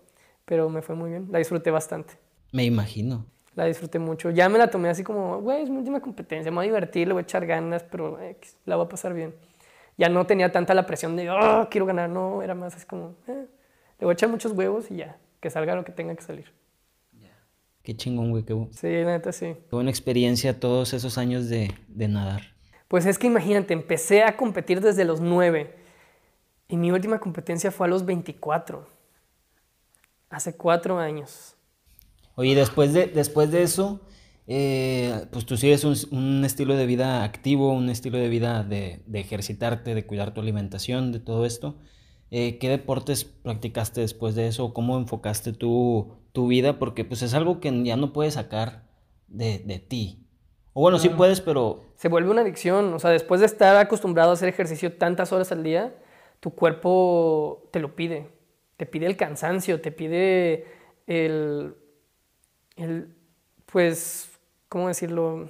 [0.45, 1.27] pero me fue muy bien.
[1.31, 2.13] La disfruté bastante.
[2.51, 3.25] Me imagino.
[3.55, 4.29] La disfruté mucho.
[4.29, 7.07] Ya me la tomé así como, güey, es mi última competencia, me voy a divertir,
[7.07, 8.19] le voy a echar ganas, pero
[8.65, 9.33] la voy a pasar bien.
[9.97, 13.15] Ya no tenía tanta la presión de, oh, quiero ganar, no, era más así como,
[13.27, 13.47] eh,
[14.01, 16.51] le voy a echar muchos huevos y ya, que salga lo que tenga que salir.
[17.83, 18.43] Qué chingón, güey.
[18.43, 18.53] Qué...
[18.71, 19.55] Sí, neta, sí.
[19.69, 22.41] Qué buena experiencia todos esos años de, de nadar.
[22.87, 25.75] Pues es que imagínate, empecé a competir desde los 9
[26.67, 28.87] y mi última competencia fue a los 24.
[30.29, 31.55] Hace cuatro años.
[32.35, 34.01] Oye, después de, después de eso,
[34.47, 39.03] eh, pues tú sigues un, un, estilo de vida activo, un estilo de vida de,
[39.05, 41.77] de, ejercitarte, de cuidar tu alimentación, de todo esto.
[42.31, 44.73] Eh, ¿Qué deportes practicaste después de eso?
[44.73, 46.79] ¿Cómo enfocaste tu, tu vida?
[46.79, 48.87] Porque pues es algo que ya no puedes sacar
[49.27, 50.25] de, de ti.
[50.73, 51.93] O bueno, sí puedes, pero...
[51.95, 52.93] Se vuelve una adicción.
[52.93, 55.95] O sea, después de estar acostumbrado a hacer ejercicio tantas horas al día,
[56.39, 58.29] tu cuerpo te lo pide.
[58.77, 60.65] Te pide el cansancio, te pide
[61.05, 61.75] el...
[62.77, 63.13] el
[63.65, 64.39] pues,
[64.69, 65.49] ¿cómo decirlo?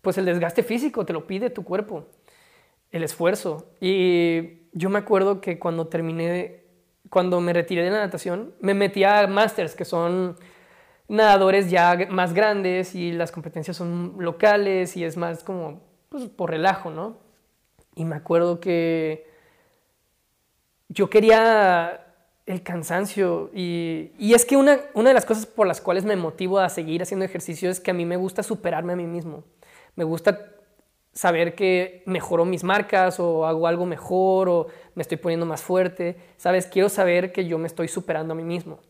[0.00, 2.06] pues el desgaste físico, te lo pide tu cuerpo,
[2.90, 3.72] el esfuerzo.
[3.80, 6.64] Y yo me acuerdo que cuando terminé,
[7.08, 10.36] cuando me retiré de la natación, me metí a masters, que son
[11.08, 16.50] nadadores ya más grandes y las competencias son locales y es más como pues, por
[16.50, 17.18] relajo, ¿no?
[17.96, 19.28] Y me acuerdo que
[20.88, 22.06] yo quería
[22.46, 26.16] el cansancio y, y es que una, una de las cosas por las cuales me
[26.16, 29.44] motivo a seguir haciendo ejercicio es que a mí me gusta superarme a mí mismo.
[29.96, 30.59] Me gusta
[31.12, 36.16] saber que mejoro mis marcas o hago algo mejor o me estoy poniendo más fuerte.
[36.36, 36.66] ¿Sabes?
[36.66, 38.80] Quiero saber que yo me estoy superando a mí mismo.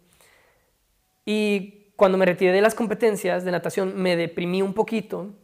[1.24, 5.35] Y cuando me retiré de las competencias de natación me deprimí un poquito,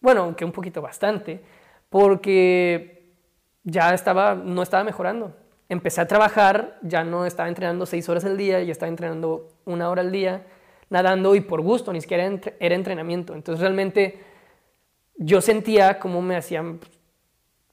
[0.00, 1.40] bueno, aunque un poquito bastante,
[1.88, 3.14] porque
[3.62, 5.36] ya estaba, no estaba mejorando.
[5.68, 9.88] Empecé a trabajar, ya no estaba entrenando seis horas al día, ya estaba entrenando una
[9.88, 10.44] hora al día,
[10.90, 13.34] nadando y por gusto, ni siquiera era entrenamiento.
[13.34, 14.20] Entonces realmente
[15.24, 16.80] yo sentía como me hacían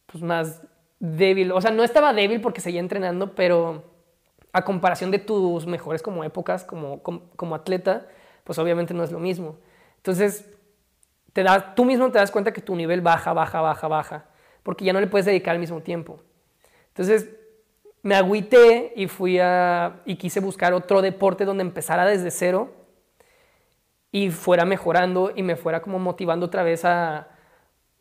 [0.05, 0.61] pues, más
[0.99, 1.51] débil.
[1.51, 3.83] O sea, no estaba débil porque seguía entrenando, pero
[4.51, 8.07] a comparación de tus mejores como épocas como, como, atleta,
[8.43, 9.57] pues obviamente no es lo mismo.
[9.97, 10.49] Entonces,
[11.33, 14.25] te da, tú mismo te das cuenta que tu nivel baja, baja, baja, baja,
[14.63, 16.19] porque ya no le puedes dedicar al mismo tiempo.
[16.87, 17.29] Entonces,
[18.01, 22.73] me agüité y fui a, y quise buscar otro deporte donde empezara desde cero
[24.11, 27.27] y fuera mejorando y me fuera como motivando otra vez a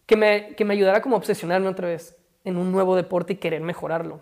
[0.09, 3.37] que me, que me ayudara como a obsesionarme otra vez en un nuevo deporte y
[3.37, 4.21] querer mejorarlo,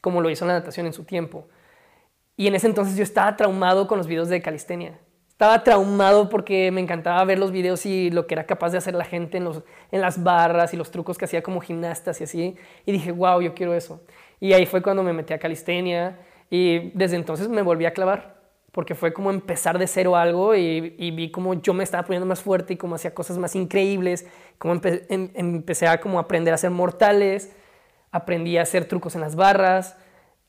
[0.00, 1.46] como lo hizo la natación en su tiempo.
[2.38, 4.98] Y en ese entonces yo estaba traumado con los videos de calistenia.
[5.28, 8.94] Estaba traumado porque me encantaba ver los videos y lo que era capaz de hacer
[8.94, 9.62] la gente en, los,
[9.92, 12.56] en las barras y los trucos que hacía como gimnastas y así.
[12.86, 14.00] Y dije, wow, yo quiero eso.
[14.40, 18.33] Y ahí fue cuando me metí a calistenia y desde entonces me volví a clavar
[18.74, 20.80] porque fue como empezar de cero algo y,
[21.12, 24.26] vi como yo me estaba poniendo más fuerte y como hacía cosas más increíbles,
[24.58, 27.52] como em, empecé a como aprender a ser mortales,
[28.10, 29.96] aprendí a hacer trucos en las barras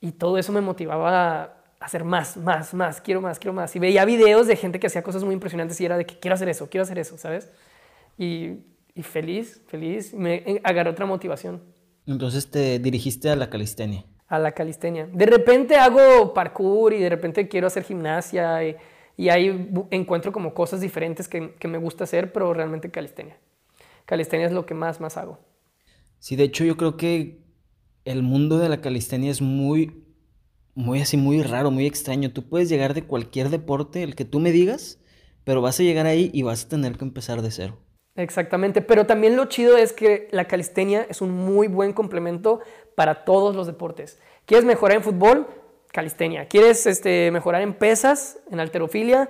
[0.02, 3.76] y todo eso me motivaba a hacer más, más, más, quiero más, quiero más.
[3.76, 6.34] Y veía videos de gente que hacía cosas muy impresionantes y era de que quiero
[6.34, 7.52] hacer eso, quiero hacer eso, ¿sabes?
[8.18, 8.54] Y,
[8.96, 11.62] y feliz, feliz, me agarré otra motivación.
[12.08, 15.08] Entonces te dirigiste a la calistenia a la calistenia.
[15.12, 18.76] De repente hago parkour y de repente quiero hacer gimnasia y,
[19.18, 23.38] y ahí encuentro como cosas diferentes que, que, me gusta hacer, pero realmente calistenia.
[24.06, 25.40] Calistenia es lo que más, más hago.
[26.20, 27.44] Sí, de hecho yo creo que
[28.04, 30.04] el mundo de la calistenia es muy,
[30.74, 32.32] muy así, muy raro, muy extraño.
[32.32, 35.00] Tú puedes llegar de cualquier deporte, el que tú me digas,
[35.44, 37.80] pero vas a llegar ahí y vas a tener que empezar de cero.
[38.16, 42.62] Exactamente, pero también lo chido es que la calistenia es un muy buen complemento
[42.96, 44.20] para todos los deportes.
[44.46, 45.48] ¿Quieres mejorar en fútbol?
[45.92, 46.48] Calistenia.
[46.48, 49.30] ¿Quieres este, mejorar en pesas, en alterofilia?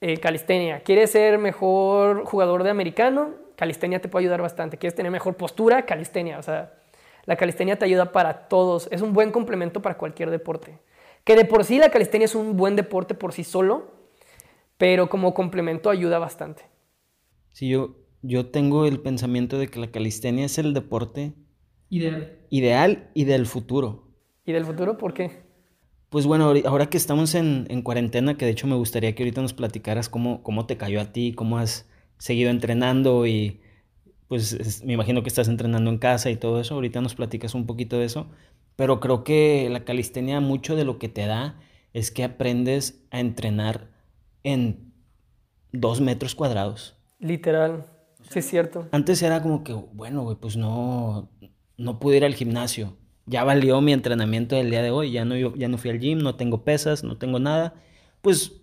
[0.00, 0.80] Eh, calistenia.
[0.80, 3.34] ¿Quieres ser mejor jugador de americano?
[3.56, 4.76] Calistenia te puede ayudar bastante.
[4.76, 5.86] ¿Quieres tener mejor postura?
[5.86, 6.38] Calistenia.
[6.38, 6.74] O sea,
[7.24, 8.88] la calistenia te ayuda para todos.
[8.90, 10.78] Es un buen complemento para cualquier deporte.
[11.24, 13.90] Que de por sí la calistenia es un buen deporte por sí solo,
[14.78, 16.64] pero como complemento ayuda bastante.
[17.50, 21.34] Sí, yo, yo tengo el pensamiento de que la calistenia es el deporte
[21.88, 24.08] ideal, ideal y del futuro.
[24.44, 25.46] ¿Y del futuro por qué?
[26.08, 29.54] Pues bueno, ahora que estamos en, cuarentena, que de hecho me gustaría que ahorita nos
[29.54, 33.60] platicaras cómo, cómo te cayó a ti, cómo has seguido entrenando y
[34.28, 37.66] pues me imagino que estás entrenando en casa y todo eso, ahorita nos platicas un
[37.66, 38.28] poquito de eso,
[38.74, 41.60] pero creo que la calistenia mucho de lo que te da
[41.92, 43.88] es que aprendes a entrenar
[44.42, 44.92] en
[45.72, 46.96] dos metros cuadrados.
[47.18, 47.95] Literal.
[48.30, 48.88] Sí, es cierto.
[48.92, 51.28] Antes era como que, bueno, güey, pues no,
[51.76, 52.96] no pude ir al gimnasio.
[53.26, 55.12] Ya valió mi entrenamiento del día de hoy.
[55.12, 57.74] Ya no, ya no fui al gym, no tengo pesas, no tengo nada.
[58.22, 58.60] Pues,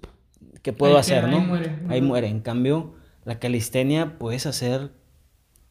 [0.61, 1.37] ¿qué puedo hacer, no?
[1.37, 1.79] Ahí muere.
[1.89, 2.27] Ahí muere.
[2.27, 2.95] En cambio,
[3.25, 4.91] la calistenia puedes hacer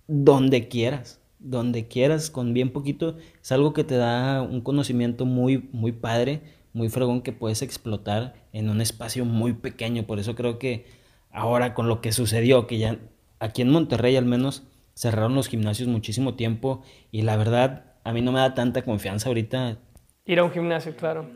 [0.09, 1.21] donde quieras.
[1.39, 3.17] Donde quieras, con bien poquito.
[3.43, 8.35] Es algo que te da un conocimiento muy, muy padre, muy fregón que puedes explotar
[8.53, 10.07] en un espacio muy pequeño.
[10.07, 10.87] Por eso creo que
[11.31, 12.99] ahora con lo que sucedió, que ya
[13.43, 14.63] aquí en Monterrey al menos
[14.95, 19.29] cerraron los gimnasios muchísimo tiempo y la verdad a mí no me da tanta confianza
[19.29, 19.79] ahorita.
[20.25, 21.29] Ir a un gimnasio, claro.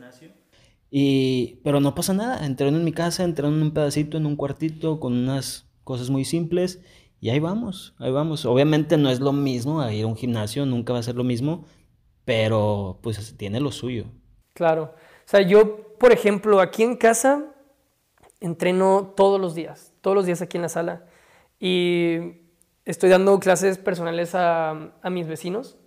[0.89, 4.37] Y, pero no pasa nada, entreno en mi casa, entreno en un pedacito, en un
[4.37, 6.81] cuartito, con unas cosas muy simples
[7.19, 8.45] y ahí vamos, ahí vamos.
[8.45, 11.25] Obviamente no es lo mismo a ir a un gimnasio, nunca va a ser lo
[11.25, 11.65] mismo,
[12.23, 14.05] pero pues tiene lo suyo.
[14.53, 14.93] Claro.
[15.25, 17.53] O sea, yo, por ejemplo, aquí en casa
[18.39, 21.05] entreno todos los días, todos los días aquí en la sala.
[21.59, 22.41] Y
[22.85, 25.77] estoy dando clases personales a, mis vecinos.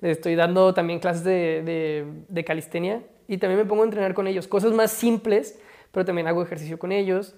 [0.00, 4.46] Les estoy dando también clases de, calistenia y también me pongo a entrenar con ellos.
[4.46, 5.58] Cosas más simples,
[5.92, 7.34] pero también hago ejercicio con ellos.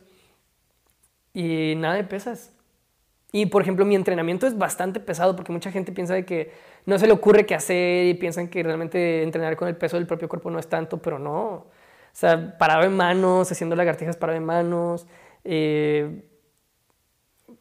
[1.32, 2.52] Y nada de pesas.
[3.32, 6.52] Y por ejemplo, mi entrenamiento es bastante pesado porque mucha gente piensa de que
[6.86, 10.06] no se le ocurre qué hacer y piensan que realmente entrenar con el peso del
[10.06, 11.44] propio cuerpo no es tanto, pero no.
[11.44, 11.70] O
[12.12, 15.06] sea, parado en manos, haciendo lagartijas parado en manos,
[15.44, 16.24] eh,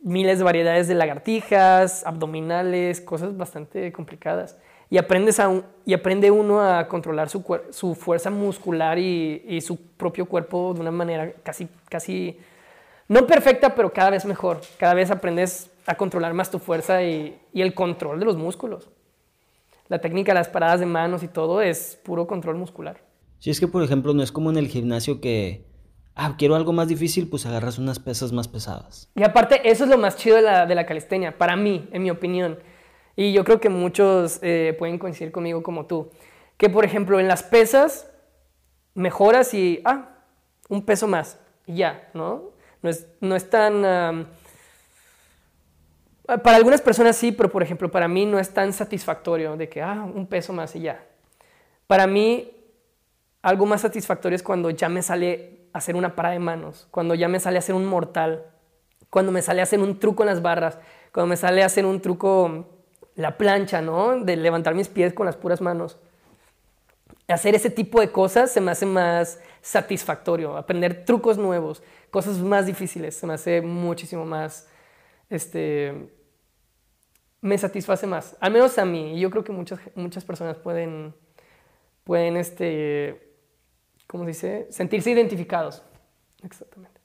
[0.05, 4.57] miles de variedades de lagartijas, abdominales, cosas bastante complicadas.
[4.87, 9.77] Y, aprendes a y aprende uno a controlar su, su fuerza muscular y, y, su
[9.97, 12.37] propio cuerpo de una manera casi, casi,
[13.07, 14.61] no perfecta, pero cada vez mejor.
[14.77, 18.89] Cada vez aprendes a controlar más tu fuerza y, y el control de los músculos.
[19.87, 23.01] La técnica de las paradas de manos y todo es puro control muscular.
[23.39, 25.65] Si es que, por ejemplo, no es como en el gimnasio que
[26.15, 29.09] ah, quiero algo más difícil, pues agarras unas pesas más pesadas.
[29.15, 32.03] Y aparte, eso es lo más chido de la, de la calistenia, para mí, en
[32.03, 32.57] mi opinión.
[33.15, 36.09] Y yo creo que muchos eh, pueden coincidir conmigo como tú.
[36.57, 38.09] Que, por ejemplo, en las pesas,
[38.93, 40.09] mejoras y, ah,
[40.69, 42.51] un peso más, y ya, ¿no?
[42.81, 43.81] No es, no es tan...
[46.25, 49.81] para algunas personas sí, pero por ejemplo, para mí no es tan satisfactorio de que,
[49.81, 51.03] ah, un peso más y ya.
[51.87, 52.51] Para mí,
[53.41, 57.27] algo más satisfactorio es cuando ya me sale hacer una parada de manos, cuando ya
[57.27, 58.45] me sale a hacer un mortal,
[59.09, 60.79] cuando me sale a hacer un truco en las barras,
[61.11, 62.65] cuando me sale a hacer un truco,
[63.15, 64.17] la plancha, ¿no?
[64.17, 65.97] De levantar mis pies con las puras manos.
[67.27, 72.67] Hacer ese tipo de cosas se me hace más satisfactorio, aprender trucos nuevos, cosas más
[72.67, 74.69] difíciles, se me hace muchísimo más,
[75.29, 76.09] este,
[77.41, 81.13] me satisface más, al menos a mí, yo creo que muchas, muchas personas pueden,
[82.05, 83.24] pueden, este,
[84.07, 84.67] ¿cómo dice?
[84.69, 85.83] Sentirse identificados.
[86.43, 87.01] Exactamente.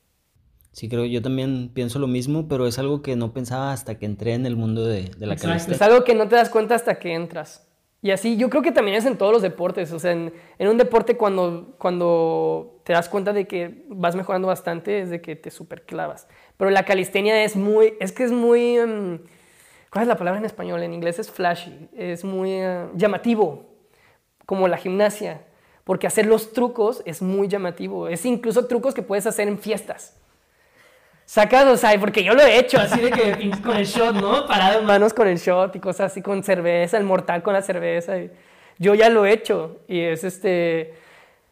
[0.72, 4.06] Sí, creo, yo también pienso lo mismo, pero es algo que no pensaba hasta que
[4.06, 5.76] entré en el mundo de, de la calistenia.
[5.76, 7.66] Es algo que no te das cuenta hasta que entras.
[8.02, 9.92] Y así, yo creo que también es en todos los deportes.
[9.92, 14.48] O sea, en, en, un deporte cuando, cuando te das cuenta de que vas mejorando
[14.48, 16.28] bastante, es de que te superclavas.
[16.56, 19.18] Pero la calistenia es muy, es que es muy, um,
[19.90, 20.82] ¿cuál es la palabra en español?
[20.82, 23.66] En inglés es flashy, es muy uh, llamativo,
[24.46, 25.42] como la gimnasia
[25.90, 28.06] porque hacer los trucos es muy llamativo.
[28.06, 30.14] Es incluso trucos que puedes hacer en fiestas.
[31.24, 34.46] Sacados, o sea, porque yo lo he hecho así de que con el shot, ¿no?
[34.46, 37.62] Parado en manos con el shot y cosas así con cerveza, el mortal con la
[37.62, 38.14] cerveza.
[38.78, 40.94] yo ya lo he hecho y es este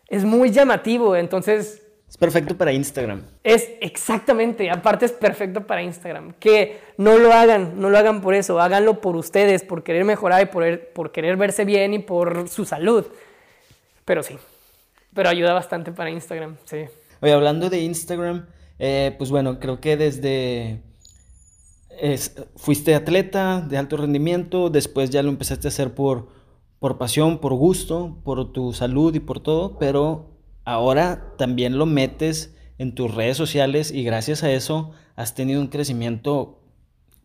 [0.07, 3.24] es muy llamativo, entonces es perfecto para Instagram.
[3.42, 6.35] Es exactamente, aparte es perfecto para Instagram.
[6.35, 10.42] Que no lo hagan, no lo hagan por eso, háganlo por ustedes, por querer mejorar
[10.42, 13.05] y por, por querer verse bien y por su salud.
[14.09, 14.37] Pero sí,
[15.12, 16.79] pero ayuda bastante para Instagram, sí.
[17.21, 18.47] Oye, hablando de Instagram,
[18.79, 20.83] eh, pues bueno, creo que desde...
[22.57, 26.31] fuiste atleta de alto rendimiento, después ya lo empezaste a hacer por,
[26.79, 32.57] por pasión, por gusto, por tu salud y por todo, pero ahora también lo metes
[32.79, 36.62] en tus redes sociales y gracias a eso has tenido un crecimiento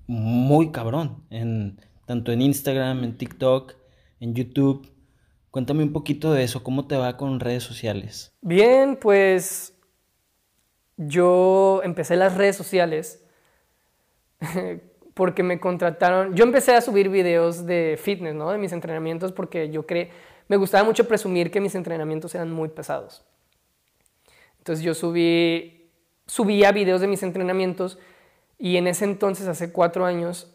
[0.05, 3.75] muy cabrón, en, tanto en Instagram, en TikTok,
[4.19, 4.92] en YouTube.
[5.53, 8.33] Cuéntame un poquito de eso, ¿cómo te va con redes sociales?
[8.41, 9.77] Bien, pues
[10.97, 13.23] yo empecé las redes sociales
[15.13, 18.49] porque me contrataron, yo empecé a subir videos de fitness, ¿no?
[18.49, 20.09] De mis entrenamientos porque yo creí,
[20.47, 23.23] me gustaba mucho presumir que mis entrenamientos eran muy pesados.
[24.57, 25.91] Entonces yo subí,
[26.25, 27.99] subía videos de mis entrenamientos
[28.57, 30.52] y en ese entonces, hace cuatro años,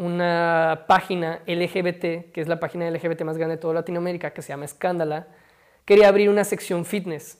[0.00, 4.48] una página LGBT, que es la página LGBT más grande de toda Latinoamérica, que se
[4.48, 5.28] llama Escándala,
[5.84, 7.38] quería abrir una sección fitness.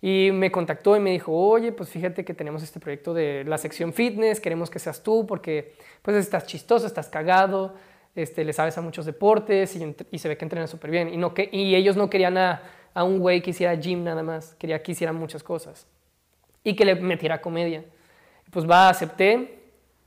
[0.00, 3.58] Y me contactó y me dijo, oye, pues fíjate que tenemos este proyecto de la
[3.58, 7.76] sección fitness, queremos que seas tú porque pues estás chistoso, estás cagado,
[8.16, 11.14] este, le sabes a muchos deportes y, se ve que entrenas súper bien.
[11.14, 14.24] Y, no que, y ellos no querían a, a un güey que hiciera gym nada
[14.24, 15.86] más, quería que hiciera muchas cosas
[16.64, 17.84] y que le metiera comedia.
[18.50, 19.61] Pues va, acepté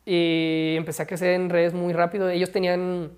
[0.06, 2.30] y empecé a crecer en redes muy rápido.
[2.30, 3.12] Ellos tenían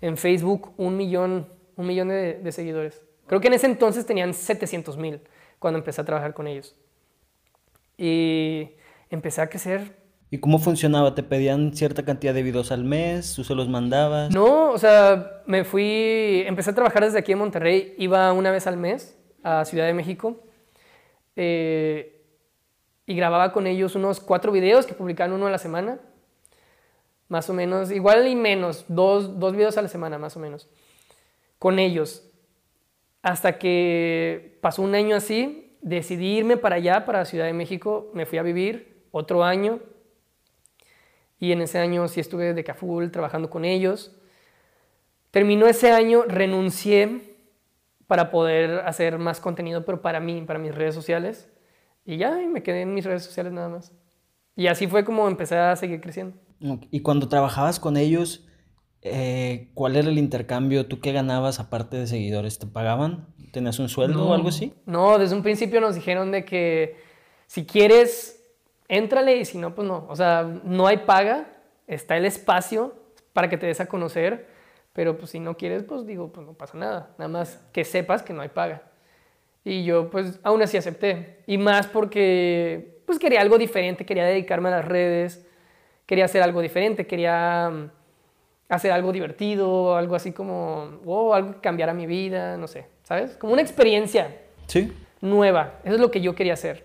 [0.00, 3.02] en Facebook un millón, un millón de, seguidores.
[3.26, 5.20] Creo que en ese entonces tenían 700 mil
[5.58, 6.74] cuando empecé a trabajar con ellos.
[7.96, 8.70] Y
[9.08, 9.96] empecé a crecer.
[10.30, 11.14] ¿Y cómo funcionaba?
[11.14, 13.34] ¿Te pedían cierta cantidad de videos al mes?
[13.34, 14.34] ¿Tú se los mandabas?
[14.34, 18.66] No, o sea, me fui, empecé a trabajar desde aquí en Monterrey, iba una vez
[18.66, 20.40] al mes a Ciudad de México.
[21.36, 22.19] Eh,
[23.06, 25.98] y grababa con ellos unos cuatro videos que publicaban uno a la semana,
[27.28, 30.68] más o menos, igual y menos, dos, dos videos a la semana más o menos,
[31.58, 32.24] con ellos.
[33.22, 38.26] Hasta que pasó un año así, decidí irme para allá, para Ciudad de México, me
[38.26, 39.80] fui a vivir otro año
[41.40, 44.14] y en ese año sí estuve de Caful trabajando con ellos.
[45.30, 47.34] Terminó ese año, renuncié
[48.06, 51.48] para poder hacer más contenido, pero para mí, para mis redes sociales.
[52.04, 53.92] Y ya, me quedé en mis redes sociales nada más.
[54.56, 56.36] Y así fue como empecé a seguir creciendo.
[56.90, 58.46] Y cuando trabajabas con ellos,
[59.02, 60.86] eh, ¿cuál era el intercambio?
[60.86, 62.58] ¿Tú qué ganabas aparte de seguidores?
[62.58, 63.26] ¿Te pagaban?
[63.52, 64.74] ¿Tenías un sueldo o algo así?
[64.86, 66.96] No, desde un principio nos dijeron de que
[67.46, 68.44] si quieres,
[68.88, 70.06] éntrale y si no, pues no.
[70.08, 71.48] O sea, no hay paga,
[71.86, 72.94] está el espacio
[73.32, 74.48] para que te des a conocer,
[74.92, 77.14] pero pues si no quieres, pues digo, pues no pasa nada.
[77.18, 78.89] Nada más que sepas que no hay paga.
[79.64, 81.42] Y yo pues aún así acepté.
[81.46, 85.44] Y más porque pues quería algo diferente, quería dedicarme a las redes,
[86.06, 87.90] quería hacer algo diferente, quería mm,
[88.68, 93.36] hacer algo divertido, algo así como, oh, algo que cambiara mi vida, no sé, ¿sabes?
[93.36, 94.36] Como una experiencia
[94.66, 94.92] Sí.
[95.20, 95.80] nueva.
[95.84, 96.84] Eso es lo que yo quería hacer.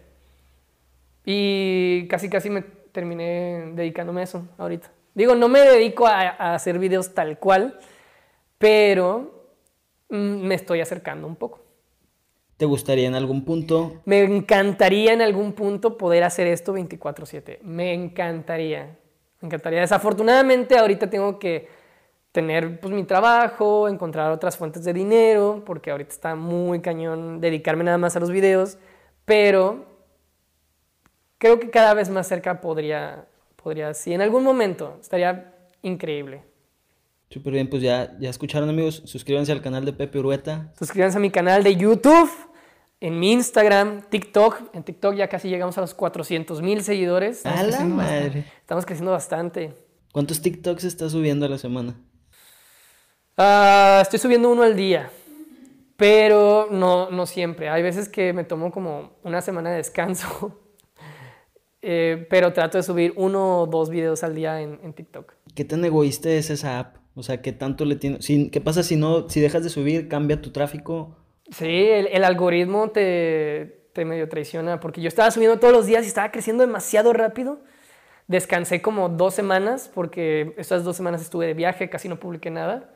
[1.26, 2.62] Y casi, casi me
[2.92, 4.90] terminé dedicándome a eso ahorita.
[5.14, 7.80] Digo, no me dedico a, a hacer videos tal cual,
[8.58, 9.48] pero
[10.10, 10.16] mm,
[10.48, 11.60] me estoy acercando un poco.
[12.58, 14.02] ¿Te gustaría en algún punto?
[14.06, 17.60] Me encantaría en algún punto poder hacer esto 24/7.
[17.64, 18.98] Me encantaría.
[19.42, 19.82] Me encantaría.
[19.82, 21.68] Desafortunadamente ahorita tengo que
[22.32, 27.84] tener pues mi trabajo, encontrar otras fuentes de dinero, porque ahorita está muy cañón dedicarme
[27.84, 28.78] nada más a los videos,
[29.26, 29.86] pero
[31.38, 33.26] creo que cada vez más cerca podría,
[33.62, 36.44] podría, sí, en algún momento estaría increíble.
[37.36, 40.72] Súper bien, pues ya, ya escucharon amigos, suscríbanse al canal de Pepe Urueta.
[40.80, 42.30] Suscríbanse a mi canal de YouTube,
[43.02, 44.74] en mi Instagram, TikTok.
[44.74, 47.40] En TikTok ya casi llegamos a los 400 mil seguidores.
[47.40, 47.94] Estamos ¡A la bastante.
[47.94, 48.46] madre!
[48.62, 49.74] Estamos creciendo bastante.
[50.14, 52.00] ¿Cuántos TikToks estás subiendo a la semana?
[53.36, 55.10] Ah, estoy subiendo uno al día,
[55.98, 57.68] pero no, no siempre.
[57.68, 60.62] Hay veces que me tomo como una semana de descanso,
[61.88, 65.34] Eh, pero trato de subir uno o dos videos al día en, en TikTok.
[65.54, 66.96] ¿Qué tan egoísta es esa app?
[67.16, 68.22] O sea, ¿qué tanto le tiene?
[68.22, 71.16] si- ¿Qué pasa si no, si dejas de subir, cambia tu tráfico?
[71.52, 76.04] Sí, el, el algoritmo te, te medio traiciona, porque yo estaba subiendo todos los días
[76.04, 77.60] y estaba creciendo demasiado rápido.
[78.28, 82.90] Descansé como dos semanas, porque estas dos semanas estuve de viaje, casi no publiqué nada.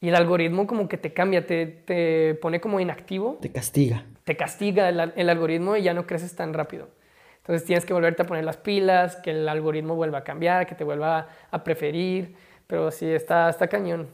[0.00, 3.38] Y el algoritmo como que te cambia, te, te pone como inactivo.
[3.40, 4.04] Te castiga.
[4.24, 6.88] te castiga el, el algoritmo y ya no creces tan rápido.
[7.38, 10.76] Entonces tienes que volverte a poner las pilas, que el algoritmo vuelva a cambiar, que
[10.76, 12.36] te vuelva a preferir.
[12.72, 14.08] Pero sí, está, está cañón.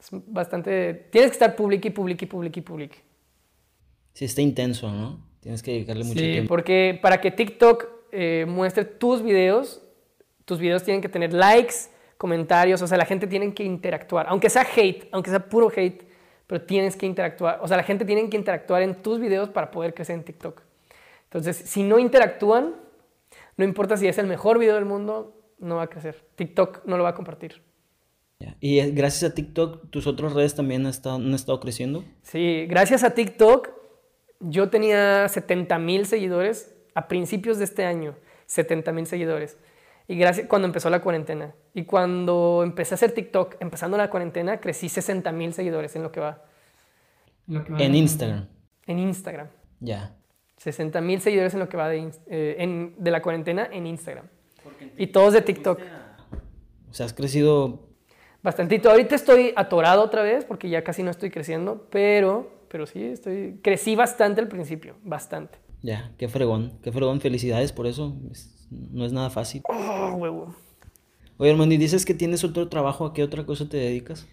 [0.00, 1.06] Es bastante...
[1.12, 3.04] Tienes que estar public y public y public y public.
[4.12, 5.20] Sí, está intenso, ¿no?
[5.38, 6.48] Tienes que dedicarle mucho Sí, tiempo.
[6.48, 9.80] porque para que TikTok eh, muestre tus videos,
[10.44, 11.74] tus videos tienen que tener likes,
[12.18, 16.02] comentarios, o sea, la gente tiene que interactuar, aunque sea hate, aunque sea puro hate,
[16.48, 19.70] pero tienes que interactuar, o sea, la gente tiene que interactuar en tus videos para
[19.70, 20.60] poder crecer en TikTok.
[21.22, 22.74] Entonces, si no interactúan,
[23.56, 26.24] no importa si es el mejor video del mundo, no va a crecer.
[26.34, 27.62] TikTok no lo va a compartir.
[28.60, 32.04] Y gracias a TikTok, tus otras redes también han estado, han estado creciendo.
[32.22, 33.70] Sí, gracias a TikTok,
[34.40, 38.16] yo tenía 70 mil seguidores a principios de este año,
[38.46, 39.56] 70 mil seguidores.
[40.08, 41.54] Y gracias, cuando empezó la cuarentena.
[41.74, 46.10] Y cuando empecé a hacer TikTok, empezando la cuarentena, crecí 60 mil seguidores en lo
[46.12, 46.44] que va.
[47.78, 48.48] En Instagram.
[48.86, 49.48] En Instagram.
[49.80, 50.16] Ya.
[50.58, 54.26] 60 mil seguidores en lo que va de, eh, en- de la cuarentena en Instagram.
[54.98, 55.80] Y todos de TikTok.
[56.90, 57.88] O sea, has crecido.
[58.42, 58.90] Bastantito.
[58.90, 63.60] Ahorita estoy atorado otra vez porque ya casi no estoy creciendo, pero, pero sí, estoy,
[63.62, 65.58] crecí bastante al principio, bastante.
[65.82, 66.72] Ya, qué fregón.
[66.82, 67.20] Qué fregón.
[67.20, 68.16] Felicidades por eso.
[68.30, 69.62] Es- no es nada fácil.
[69.68, 70.54] Oh, huevo.
[71.36, 73.04] Oye, hermano, y dices que tienes otro trabajo.
[73.04, 74.26] ¿A qué otra cosa te dedicas?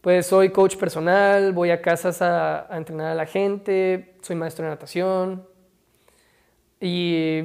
[0.00, 4.64] Pues soy coach personal, voy a casas a, a entrenar a la gente, soy maestro
[4.64, 5.46] de natación
[6.80, 7.40] y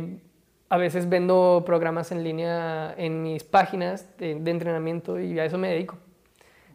[0.68, 5.58] a veces vendo programas en línea en mis páginas de, de entrenamiento y a eso
[5.58, 5.98] me dedico.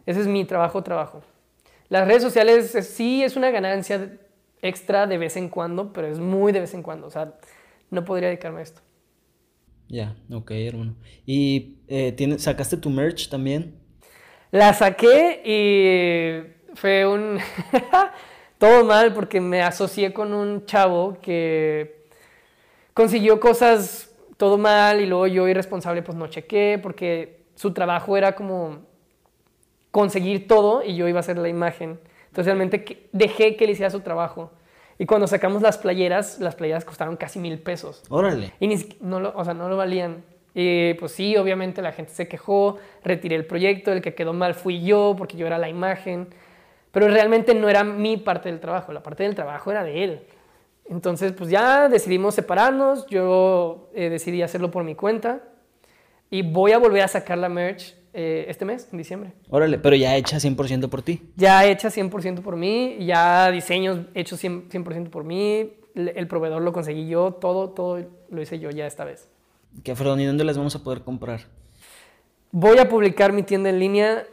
[0.05, 1.21] Ese es mi trabajo, trabajo.
[1.89, 4.17] Las redes sociales eh, sí es una ganancia
[4.61, 7.07] extra de vez en cuando, pero es muy de vez en cuando.
[7.07, 7.33] O sea,
[7.89, 8.81] no podría dedicarme a esto.
[9.87, 10.95] Ya, ok, hermano.
[11.25, 13.75] ¿Y eh, tienes, sacaste tu merch también?
[14.51, 17.39] La saqué y fue un...
[18.57, 22.07] todo mal porque me asocié con un chavo que
[22.93, 28.35] consiguió cosas todo mal y luego yo irresponsable pues no chequé porque su trabajo era
[28.35, 28.85] como
[29.95, 31.97] conseguir todo y yo iba a hacer la imagen.
[32.27, 34.51] Entonces realmente dejé que él hiciera su trabajo.
[34.99, 38.03] Y cuando sacamos las playeras, las playeras costaron casi mil pesos.
[38.09, 38.51] Órale.
[38.59, 40.21] Y ni no lo, o sea, no lo valían.
[40.53, 44.53] Y pues sí, obviamente la gente se quejó, retiré el proyecto, el que quedó mal
[44.53, 46.27] fui yo porque yo era la imagen,
[46.91, 50.19] pero realmente no era mi parte del trabajo, la parte del trabajo era de él.
[50.89, 55.39] Entonces pues ya decidimos separarnos, yo eh, decidí hacerlo por mi cuenta
[56.29, 59.33] y voy a volver a sacar la merch eh, este mes, en diciembre.
[59.49, 61.21] Órale, pero ya hecha 100% por ti.
[61.35, 66.61] Ya hecha 100% por mí, ya diseños hechos 100%, 100% por mí, el el proveedor
[66.61, 69.27] lo conseguí yo, todo, todo lo hice yo ya esta vez.
[69.83, 71.41] ¿Qué, Fredón, y dónde las vamos a poder comprar?
[72.51, 74.25] Voy a publicar mi tienda en línea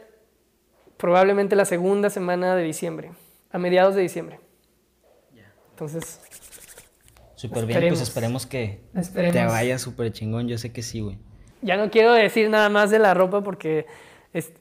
[0.95, 3.11] probablemente la segunda semana de diciembre,
[3.51, 4.39] a mediados de diciembre.
[5.71, 6.21] Entonces,
[7.35, 8.45] Súper bien, pues Esperemos.
[8.45, 9.35] que Esperemos.
[9.35, 10.47] te vaya súper chingón.
[10.47, 11.17] Yo sé que sí, güey.
[11.63, 13.85] Ya no quiero decir nada más de la ropa porque
[14.33, 14.51] es-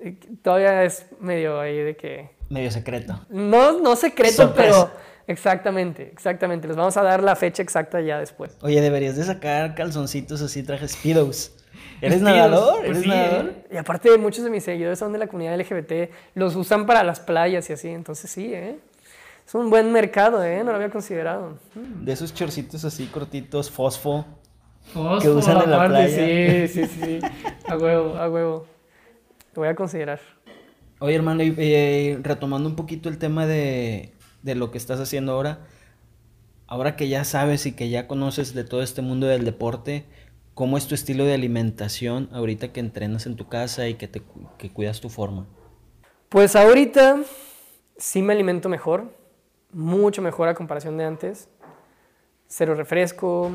[0.42, 2.30] todavía es medio ahí de que...
[2.48, 3.24] Medio secreto.
[3.30, 4.90] No, no secreto, Sorpresa.
[4.90, 4.90] pero
[5.26, 6.68] exactamente, exactamente.
[6.68, 8.56] Les vamos a dar la fecha exacta ya después.
[8.62, 11.56] Oye, deberías de sacar calzoncitos así, trajes Speedos.
[12.02, 12.78] ¿Eres nadador?
[12.78, 13.52] pues ¿Eres sí, nadador?
[13.70, 17.20] Y aparte muchos de mis seguidores son de la comunidad LGBT, los usan para las
[17.20, 18.78] playas y así, entonces sí, ¿eh?
[19.46, 20.58] Es un buen mercado, ¿eh?
[20.64, 21.58] No lo había considerado.
[21.74, 24.24] De esos chorcitos así cortitos, fosfo.
[25.20, 26.68] Que usan en la playa.
[26.68, 27.18] Sí, sí, sí.
[27.68, 28.66] A huevo, a huevo.
[29.54, 30.20] Lo voy a considerar.
[30.98, 34.12] Oye, hermano, y, eh, retomando un poquito el tema de,
[34.42, 35.60] de lo que estás haciendo ahora,
[36.66, 40.04] ahora que ya sabes y que ya conoces de todo este mundo del deporte,
[40.54, 44.22] ¿cómo es tu estilo de alimentación ahorita que entrenas en tu casa y que, te,
[44.58, 45.46] que cuidas tu forma?
[46.28, 47.20] Pues ahorita
[47.96, 49.12] sí me alimento mejor,
[49.72, 51.48] mucho mejor a comparación de antes.
[52.46, 53.50] Cero refresco.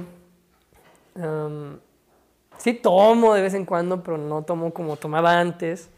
[2.57, 5.89] Sí tomo de vez en cuando, pero no tomo como tomaba antes.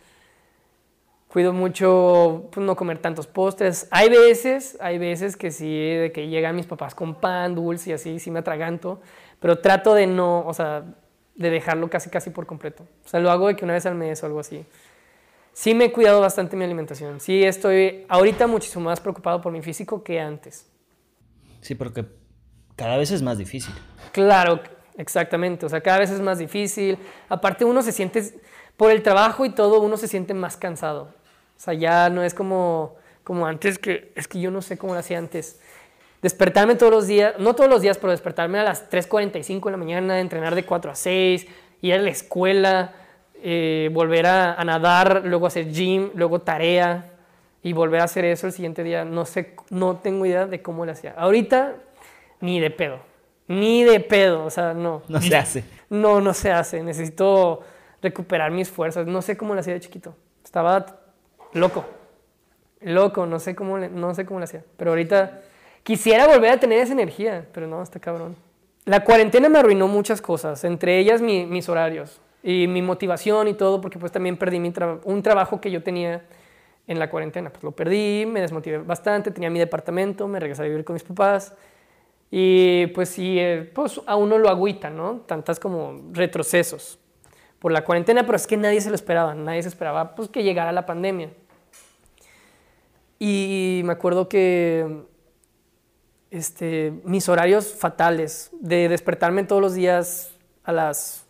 [1.28, 3.88] Cuido mucho pues, no comer tantos postres.
[3.91, 7.93] Hay veces, hay veces que sí, de que llegan mis papás con pan, dulce y
[7.93, 8.99] así, sí me atraganto,
[9.39, 10.84] pero trato de no, o sea,
[11.36, 12.84] de dejarlo casi casi por completo.
[13.05, 14.65] O sea, lo hago de que una vez al mes o algo así.
[15.53, 17.20] Sí me he cuidado bastante mi alimentación.
[17.20, 20.67] Sí estoy ahorita muchísimo más preocupado por mi físico que antes.
[21.61, 22.05] Sí, porque
[22.76, 23.74] cada vez es más difícil.
[24.13, 24.61] Claro,
[25.00, 25.66] exactamente.
[25.66, 26.97] O sea, cada vez es más difícil.
[27.28, 28.24] Aparte uno se siente,
[28.78, 31.04] por el trabajo y todo, uno se siente más cansado.
[31.58, 34.93] O sea, ya no es como, como antes, que es que yo no sé cómo
[34.93, 35.60] lo hacía antes.
[36.22, 39.78] Despertarme todos los días, no todos los días, pero despertarme a las 3.45 de la
[39.78, 41.47] mañana, entrenar de 4 a 6,
[41.82, 42.93] ir a la escuela,
[43.41, 47.12] eh, volver a, a nadar, luego hacer gym, luego tarea
[47.64, 49.06] y volver a hacer eso el siguiente día.
[49.06, 51.14] No sé, no tengo idea de cómo lo hacía.
[51.18, 51.76] Ahorita,
[52.41, 53.09] ni de pedo.
[53.50, 55.02] Ni de pedo, o sea, no.
[55.10, 55.64] No se hace.
[55.89, 56.82] No, no se hace.
[56.84, 57.62] Necesito
[58.02, 59.06] recuperar mis fuerzas.
[59.08, 60.16] No sé cómo lo hacía de chiquito.
[60.43, 60.86] Estaba
[61.54, 61.84] loco.
[62.82, 64.64] Loco, no sé cómo, le- no sé cómo lo hacía.
[64.78, 65.41] Pero ahorita
[65.84, 68.36] quisiera volver a tener esa energía, pero no, está cabrón.
[68.86, 73.54] La cuarentena me arruinó muchas cosas, entre ellas mi- mis horarios y mi motivación y
[73.54, 76.24] todo, porque pues también perdí mi tra- un trabajo que yo tenía
[76.88, 77.50] en la cuarentena.
[77.50, 81.04] Pues lo perdí, me desmotivé bastante, tenía mi departamento, me regresé a vivir con mis
[81.04, 81.54] papás.
[82.32, 85.22] Y pues sí, eh, pues a uno lo agüita, ¿no?
[85.26, 87.00] Tantas como retrocesos
[87.60, 90.44] por la cuarentena, pero es que nadie se lo esperaba, nadie se esperaba pues que
[90.44, 91.32] llegara la pandemia.
[93.18, 95.04] Y me acuerdo que
[96.32, 100.32] este, mis horarios fatales de despertarme todos los días
[100.64, 101.26] a las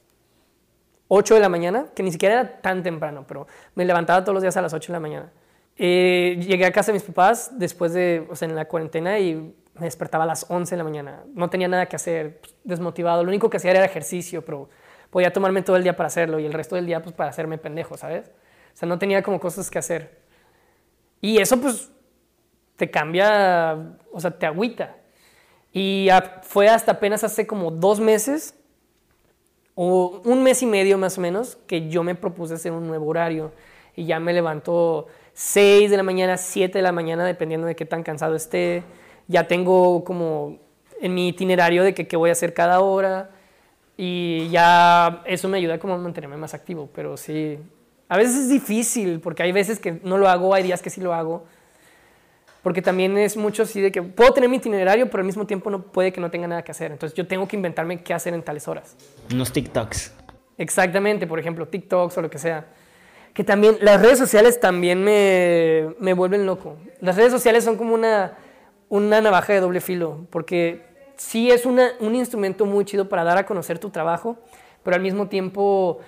[1.07, 4.43] 8 de la mañana, que ni siquiera era tan temprano, pero me levantaba todos los
[4.43, 5.31] días a las 8 de la mañana.
[5.77, 9.55] Eh, llegué a casa de mis papás después de, o sea, en la cuarentena y
[9.85, 11.23] despertaba a las 11 de la mañana.
[11.33, 13.23] No tenía nada que hacer, pues, desmotivado.
[13.23, 14.69] Lo único que hacía era ejercicio, pero
[15.09, 17.57] podía tomarme todo el día para hacerlo y el resto del día pues para hacerme
[17.57, 18.27] pendejo, ¿sabes?
[18.73, 20.19] O sea, no tenía como cosas que hacer.
[21.21, 21.91] Y eso pues
[22.75, 24.95] te cambia, o sea, te agüita.
[25.71, 26.09] Y
[26.43, 28.55] fue hasta apenas hace como dos meses
[29.75, 33.07] o un mes y medio más o menos que yo me propuse hacer un nuevo
[33.07, 33.51] horario
[33.95, 37.85] y ya me levanto 6 de la mañana, 7 de la mañana, dependiendo de qué
[37.85, 38.83] tan cansado esté.
[39.29, 40.59] Ya tengo como
[40.99, 43.29] en mi itinerario de que qué voy a hacer cada hora
[43.95, 47.57] y ya eso me ayuda como a mantenerme más activo, pero sí,
[48.07, 50.99] a veces es difícil porque hay veces que no lo hago, hay días que sí
[50.99, 51.45] lo hago.
[52.63, 55.69] Porque también es mucho así de que puedo tener mi itinerario, pero al mismo tiempo
[55.69, 56.91] no puede que no tenga nada que hacer.
[56.91, 58.97] Entonces yo tengo que inventarme qué hacer en tales horas.
[59.31, 60.13] Unos TikToks.
[60.57, 62.65] Exactamente, por ejemplo, TikToks o lo que sea.
[63.33, 66.75] Que también, las redes sociales también me, me vuelven loco.
[66.99, 68.33] Las redes sociales son como una,
[68.89, 70.83] una navaja de doble filo, porque
[71.15, 74.37] sí es una- un instrumento muy chido para dar a conocer tu trabajo,
[74.83, 75.99] pero al mismo tiempo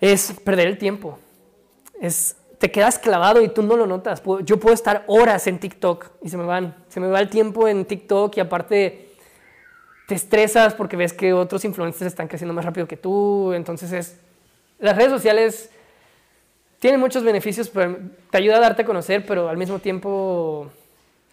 [0.00, 1.18] es perder el tiempo.
[2.00, 4.22] Es, te quedas clavado y tú no lo notas.
[4.44, 6.74] Yo puedo estar horas en TikTok y se me van.
[6.88, 9.10] Se me va el tiempo en TikTok y aparte
[10.06, 13.52] te estresas porque ves que otros influencers están creciendo más rápido que tú.
[13.52, 14.20] Entonces es...
[14.78, 15.70] Las redes sociales
[16.78, 20.70] tienen muchos beneficios, te ayuda a darte a conocer, pero al mismo tiempo...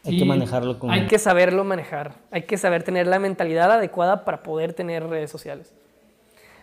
[0.05, 2.13] Hay que manejarlo con- Hay que saberlo manejar.
[2.31, 5.73] Hay que saber tener la mentalidad adecuada para poder tener redes sociales.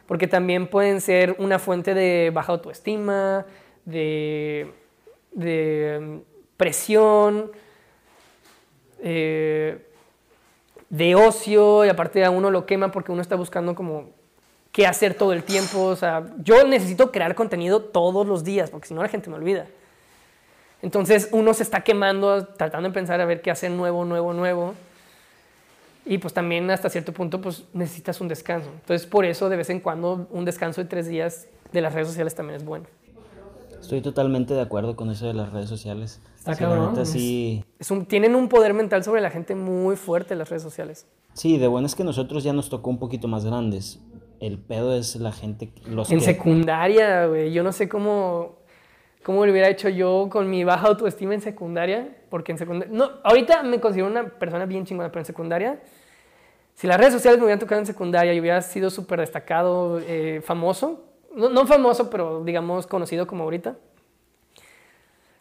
[0.06, 3.46] Porque también pueden ser una fuente de baja autoestima,
[3.84, 4.70] de,
[5.32, 6.18] de mm,
[6.56, 7.50] presión,
[9.02, 9.86] eh,
[10.88, 14.10] de ocio, y aparte a uno lo quema porque uno está buscando como
[14.72, 15.84] qué hacer todo el tiempo.
[15.84, 19.36] O sea, yo necesito crear contenido todos los días, porque si no la gente me
[19.36, 19.66] olvida.
[20.82, 24.74] Entonces uno se está quemando tratando de pensar a ver qué hacer nuevo, nuevo, nuevo.
[26.06, 28.70] Y pues también hasta cierto punto pues necesitas un descanso.
[28.72, 32.08] Entonces por eso de vez en cuando un descanso de tres días de las redes
[32.08, 32.86] sociales también es bueno.
[33.80, 36.20] Estoy totalmente de acuerdo con eso de las redes sociales.
[36.36, 37.04] Está cabrón.
[37.06, 37.64] sí.
[37.78, 41.06] es un, tienen un poder mental sobre la gente muy fuerte las redes sociales.
[41.34, 44.00] Sí, de bueno es que nosotros ya nos tocó un poquito más grandes.
[44.40, 45.70] El pedo es la gente...
[45.84, 47.52] Los en secundaria, güey.
[47.52, 48.59] Yo no sé cómo
[49.22, 53.10] cómo lo hubiera hecho yo con mi baja autoestima en secundaria, porque en secundaria, no,
[53.22, 55.80] ahorita me considero una persona bien chingona, pero en secundaria,
[56.74, 60.40] si las redes sociales me hubieran tocado en secundaria y hubiera sido súper destacado, eh,
[60.42, 61.04] famoso,
[61.34, 63.76] no, famoso, pero digamos conocido como ahorita,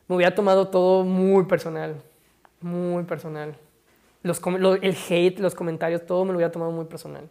[0.08, 2.02] me hubiera tomado todo muy personal,
[2.62, 3.56] muy personal.
[4.22, 4.42] Los,
[4.82, 7.30] el hate, los comentarios, todo me lo hubiera tomado muy personal.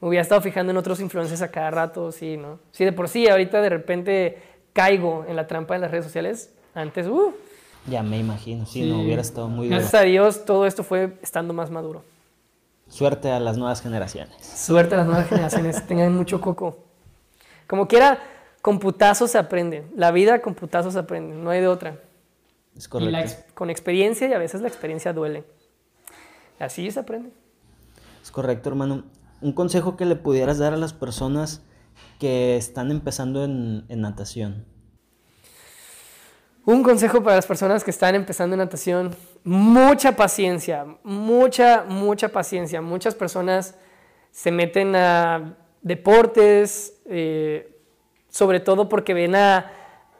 [0.00, 2.58] Me hubiera estado fijando en otros influencers a cada rato, sí, ¿no?
[2.70, 4.38] Sí, de por sí, ahorita de repente
[4.76, 7.32] caigo en la trampa de las redes sociales, antes, uh,
[7.86, 11.54] Ya me imagino, si no hubiera estado muy Gracias a Dios, todo esto fue estando
[11.54, 12.04] más maduro.
[12.86, 14.36] Suerte a las nuevas generaciones.
[14.46, 16.84] Suerte a las nuevas generaciones, tengan mucho coco.
[17.66, 18.20] Como quiera,
[18.60, 19.86] con putazos se aprende.
[19.96, 21.98] La vida con putazos se aprende, no hay de otra.
[22.76, 23.34] Es correcto.
[23.54, 25.44] con experiencia y a veces la experiencia duele.
[26.58, 27.30] Así se aprende.
[28.22, 29.04] Es correcto, hermano.
[29.40, 31.62] Un consejo que le pudieras dar a las personas
[32.18, 34.64] que están empezando en, natación?
[36.64, 42.80] Un consejo para las personas que están empezando en natación, mucha paciencia, mucha, mucha paciencia.
[42.80, 43.76] Muchas personas
[44.32, 47.80] se meten a deportes, eh,
[48.28, 49.70] sobre todo porque ven a,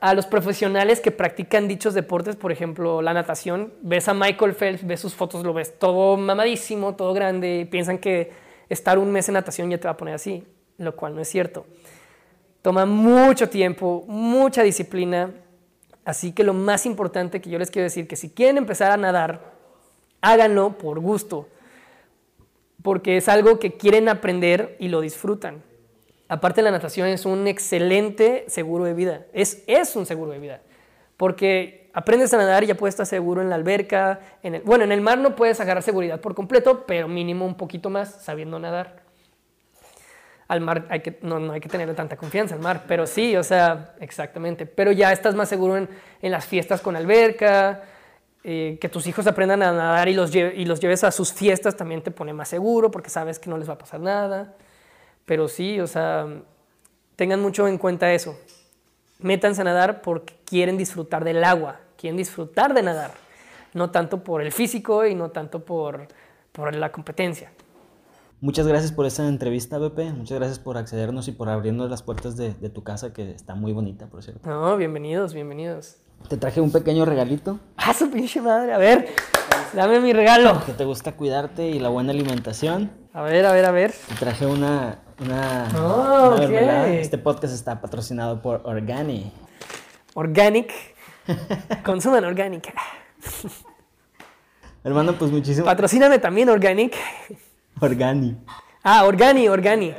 [0.01, 3.75] a, los profesionales que practican dichos deportes, por ejemplo, la natación.
[3.83, 7.99] Ves a Michael Phelps, ves sus fotos, lo ves todo mamadísimo, todo grande, y piensan
[7.99, 8.31] que
[8.69, 10.45] estar un mes en natación ya te va a poner así
[10.79, 11.67] lo cual no es cierto.
[12.63, 15.31] Toma mucho tiempo, mucha disciplina,
[16.05, 18.97] así que lo más importante que yo les quiero decir, que si quieren empezar a
[18.97, 19.53] nadar,
[20.21, 21.49] háganlo por gusto,
[22.83, 25.63] porque es algo que quieren aprender y lo disfrutan.
[26.29, 30.61] Aparte la natación es un excelente seguro de vida, es, es un seguro de vida,
[31.17, 34.83] porque aprendes a nadar y ya puedes estar seguro en la alberca, en el, bueno,
[34.83, 38.59] en el mar no puedes agarrar seguridad por completo, pero mínimo un poquito más sabiendo
[38.59, 39.06] nadar
[40.49, 43.43] al mar hay que, no, hay que tener tanta confianza al mar, pero sí, o
[43.43, 44.67] sea, exactamente.
[44.67, 45.89] Pero ya estás más seguro en,
[46.23, 47.83] las fiestas con alberca,
[48.45, 52.13] eh, que tus hijos aprendan a nadar y los, lleves a sus fiestas también te
[52.13, 54.55] pone más seguro porque sabes que no les va a pasar nada.
[55.25, 56.27] Pero sí, o sea,
[57.17, 58.39] tengan mucho en cuenta eso.
[59.19, 63.11] Métanse a nadar porque quieren disfrutar del agua, quieren disfrutar de nadar,
[63.73, 66.07] no tanto por el físico y no tanto por
[66.73, 67.51] la competencia.
[68.43, 70.13] Muchas gracias por esta entrevista, Pepe.
[70.13, 73.73] Muchas gracias por accedernos y por abrirnos las puertas de, tu casa, que está muy
[73.73, 74.47] bonita, por cierto.
[74.47, 75.97] No, bienvenidos, bienvenidos.
[76.29, 77.59] Te traje un pequeño regalito.
[77.79, 78.75] ¡Ah, su pinche madre!
[78.75, 79.09] A ver,
[79.73, 80.63] dame mi regalo.
[80.67, 82.91] Que te gusta cuidarte y la buena alimentación.
[83.15, 83.95] A ver, a ver, a ver.
[84.07, 84.99] Te traje una...
[85.19, 89.33] una, oh, Este podcast está patrocinado por Organic.
[90.13, 90.73] Organic.
[91.85, 92.71] Consuman Organic.
[94.85, 95.65] Hermano, pues muchísimo.
[95.65, 96.95] Patrocíname también Organic.
[97.81, 98.39] Organi.
[98.83, 99.95] Ah, Organi, Organi.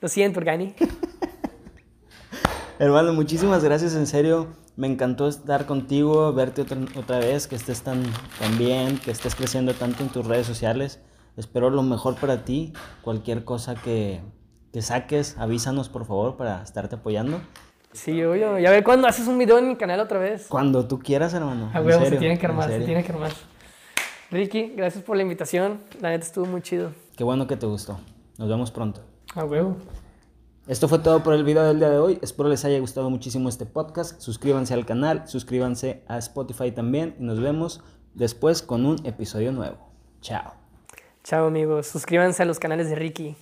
[0.00, 0.74] Lo siento, Organi.
[2.80, 4.48] Hermano, muchísimas gracias, en serio.
[4.76, 8.02] Me encantó estar contigo, verte otra, vez, que estés tan,
[8.40, 11.00] tan bien, que estés creciendo tanto en tus redes sociales.
[11.36, 12.72] Espero lo mejor para ti.
[13.02, 14.20] Cualquier cosa que,
[14.72, 17.40] que saques, avísanos por favor para estarte apoyando.
[17.92, 18.58] Sí, obvio.
[18.58, 20.46] Y a ver cuándo haces un video en mi canal otra vez.
[20.48, 21.70] Cuando tú quieras, hermano.
[21.72, 23.30] A ver, se tiene que armar, se tiene que armar.
[24.30, 25.80] Ricky, gracias por la invitación.
[26.00, 26.92] La neta estuvo muy chido.
[27.16, 27.98] Qué bueno que te gustó.
[28.36, 29.00] Nos vemos pronto.
[29.34, 29.76] A huevo.
[30.66, 32.18] Esto fue todo por el video del día de hoy.
[32.20, 34.20] Espero les haya gustado muchísimo este podcast.
[34.20, 39.78] Suscríbanse al canal, suscríbanse a Spotify también y nos vemos después con un episodio nuevo.
[40.20, 40.52] Chao.
[41.24, 41.86] Chao amigos.
[41.86, 43.34] Suscríbanse a los canales de Ricky.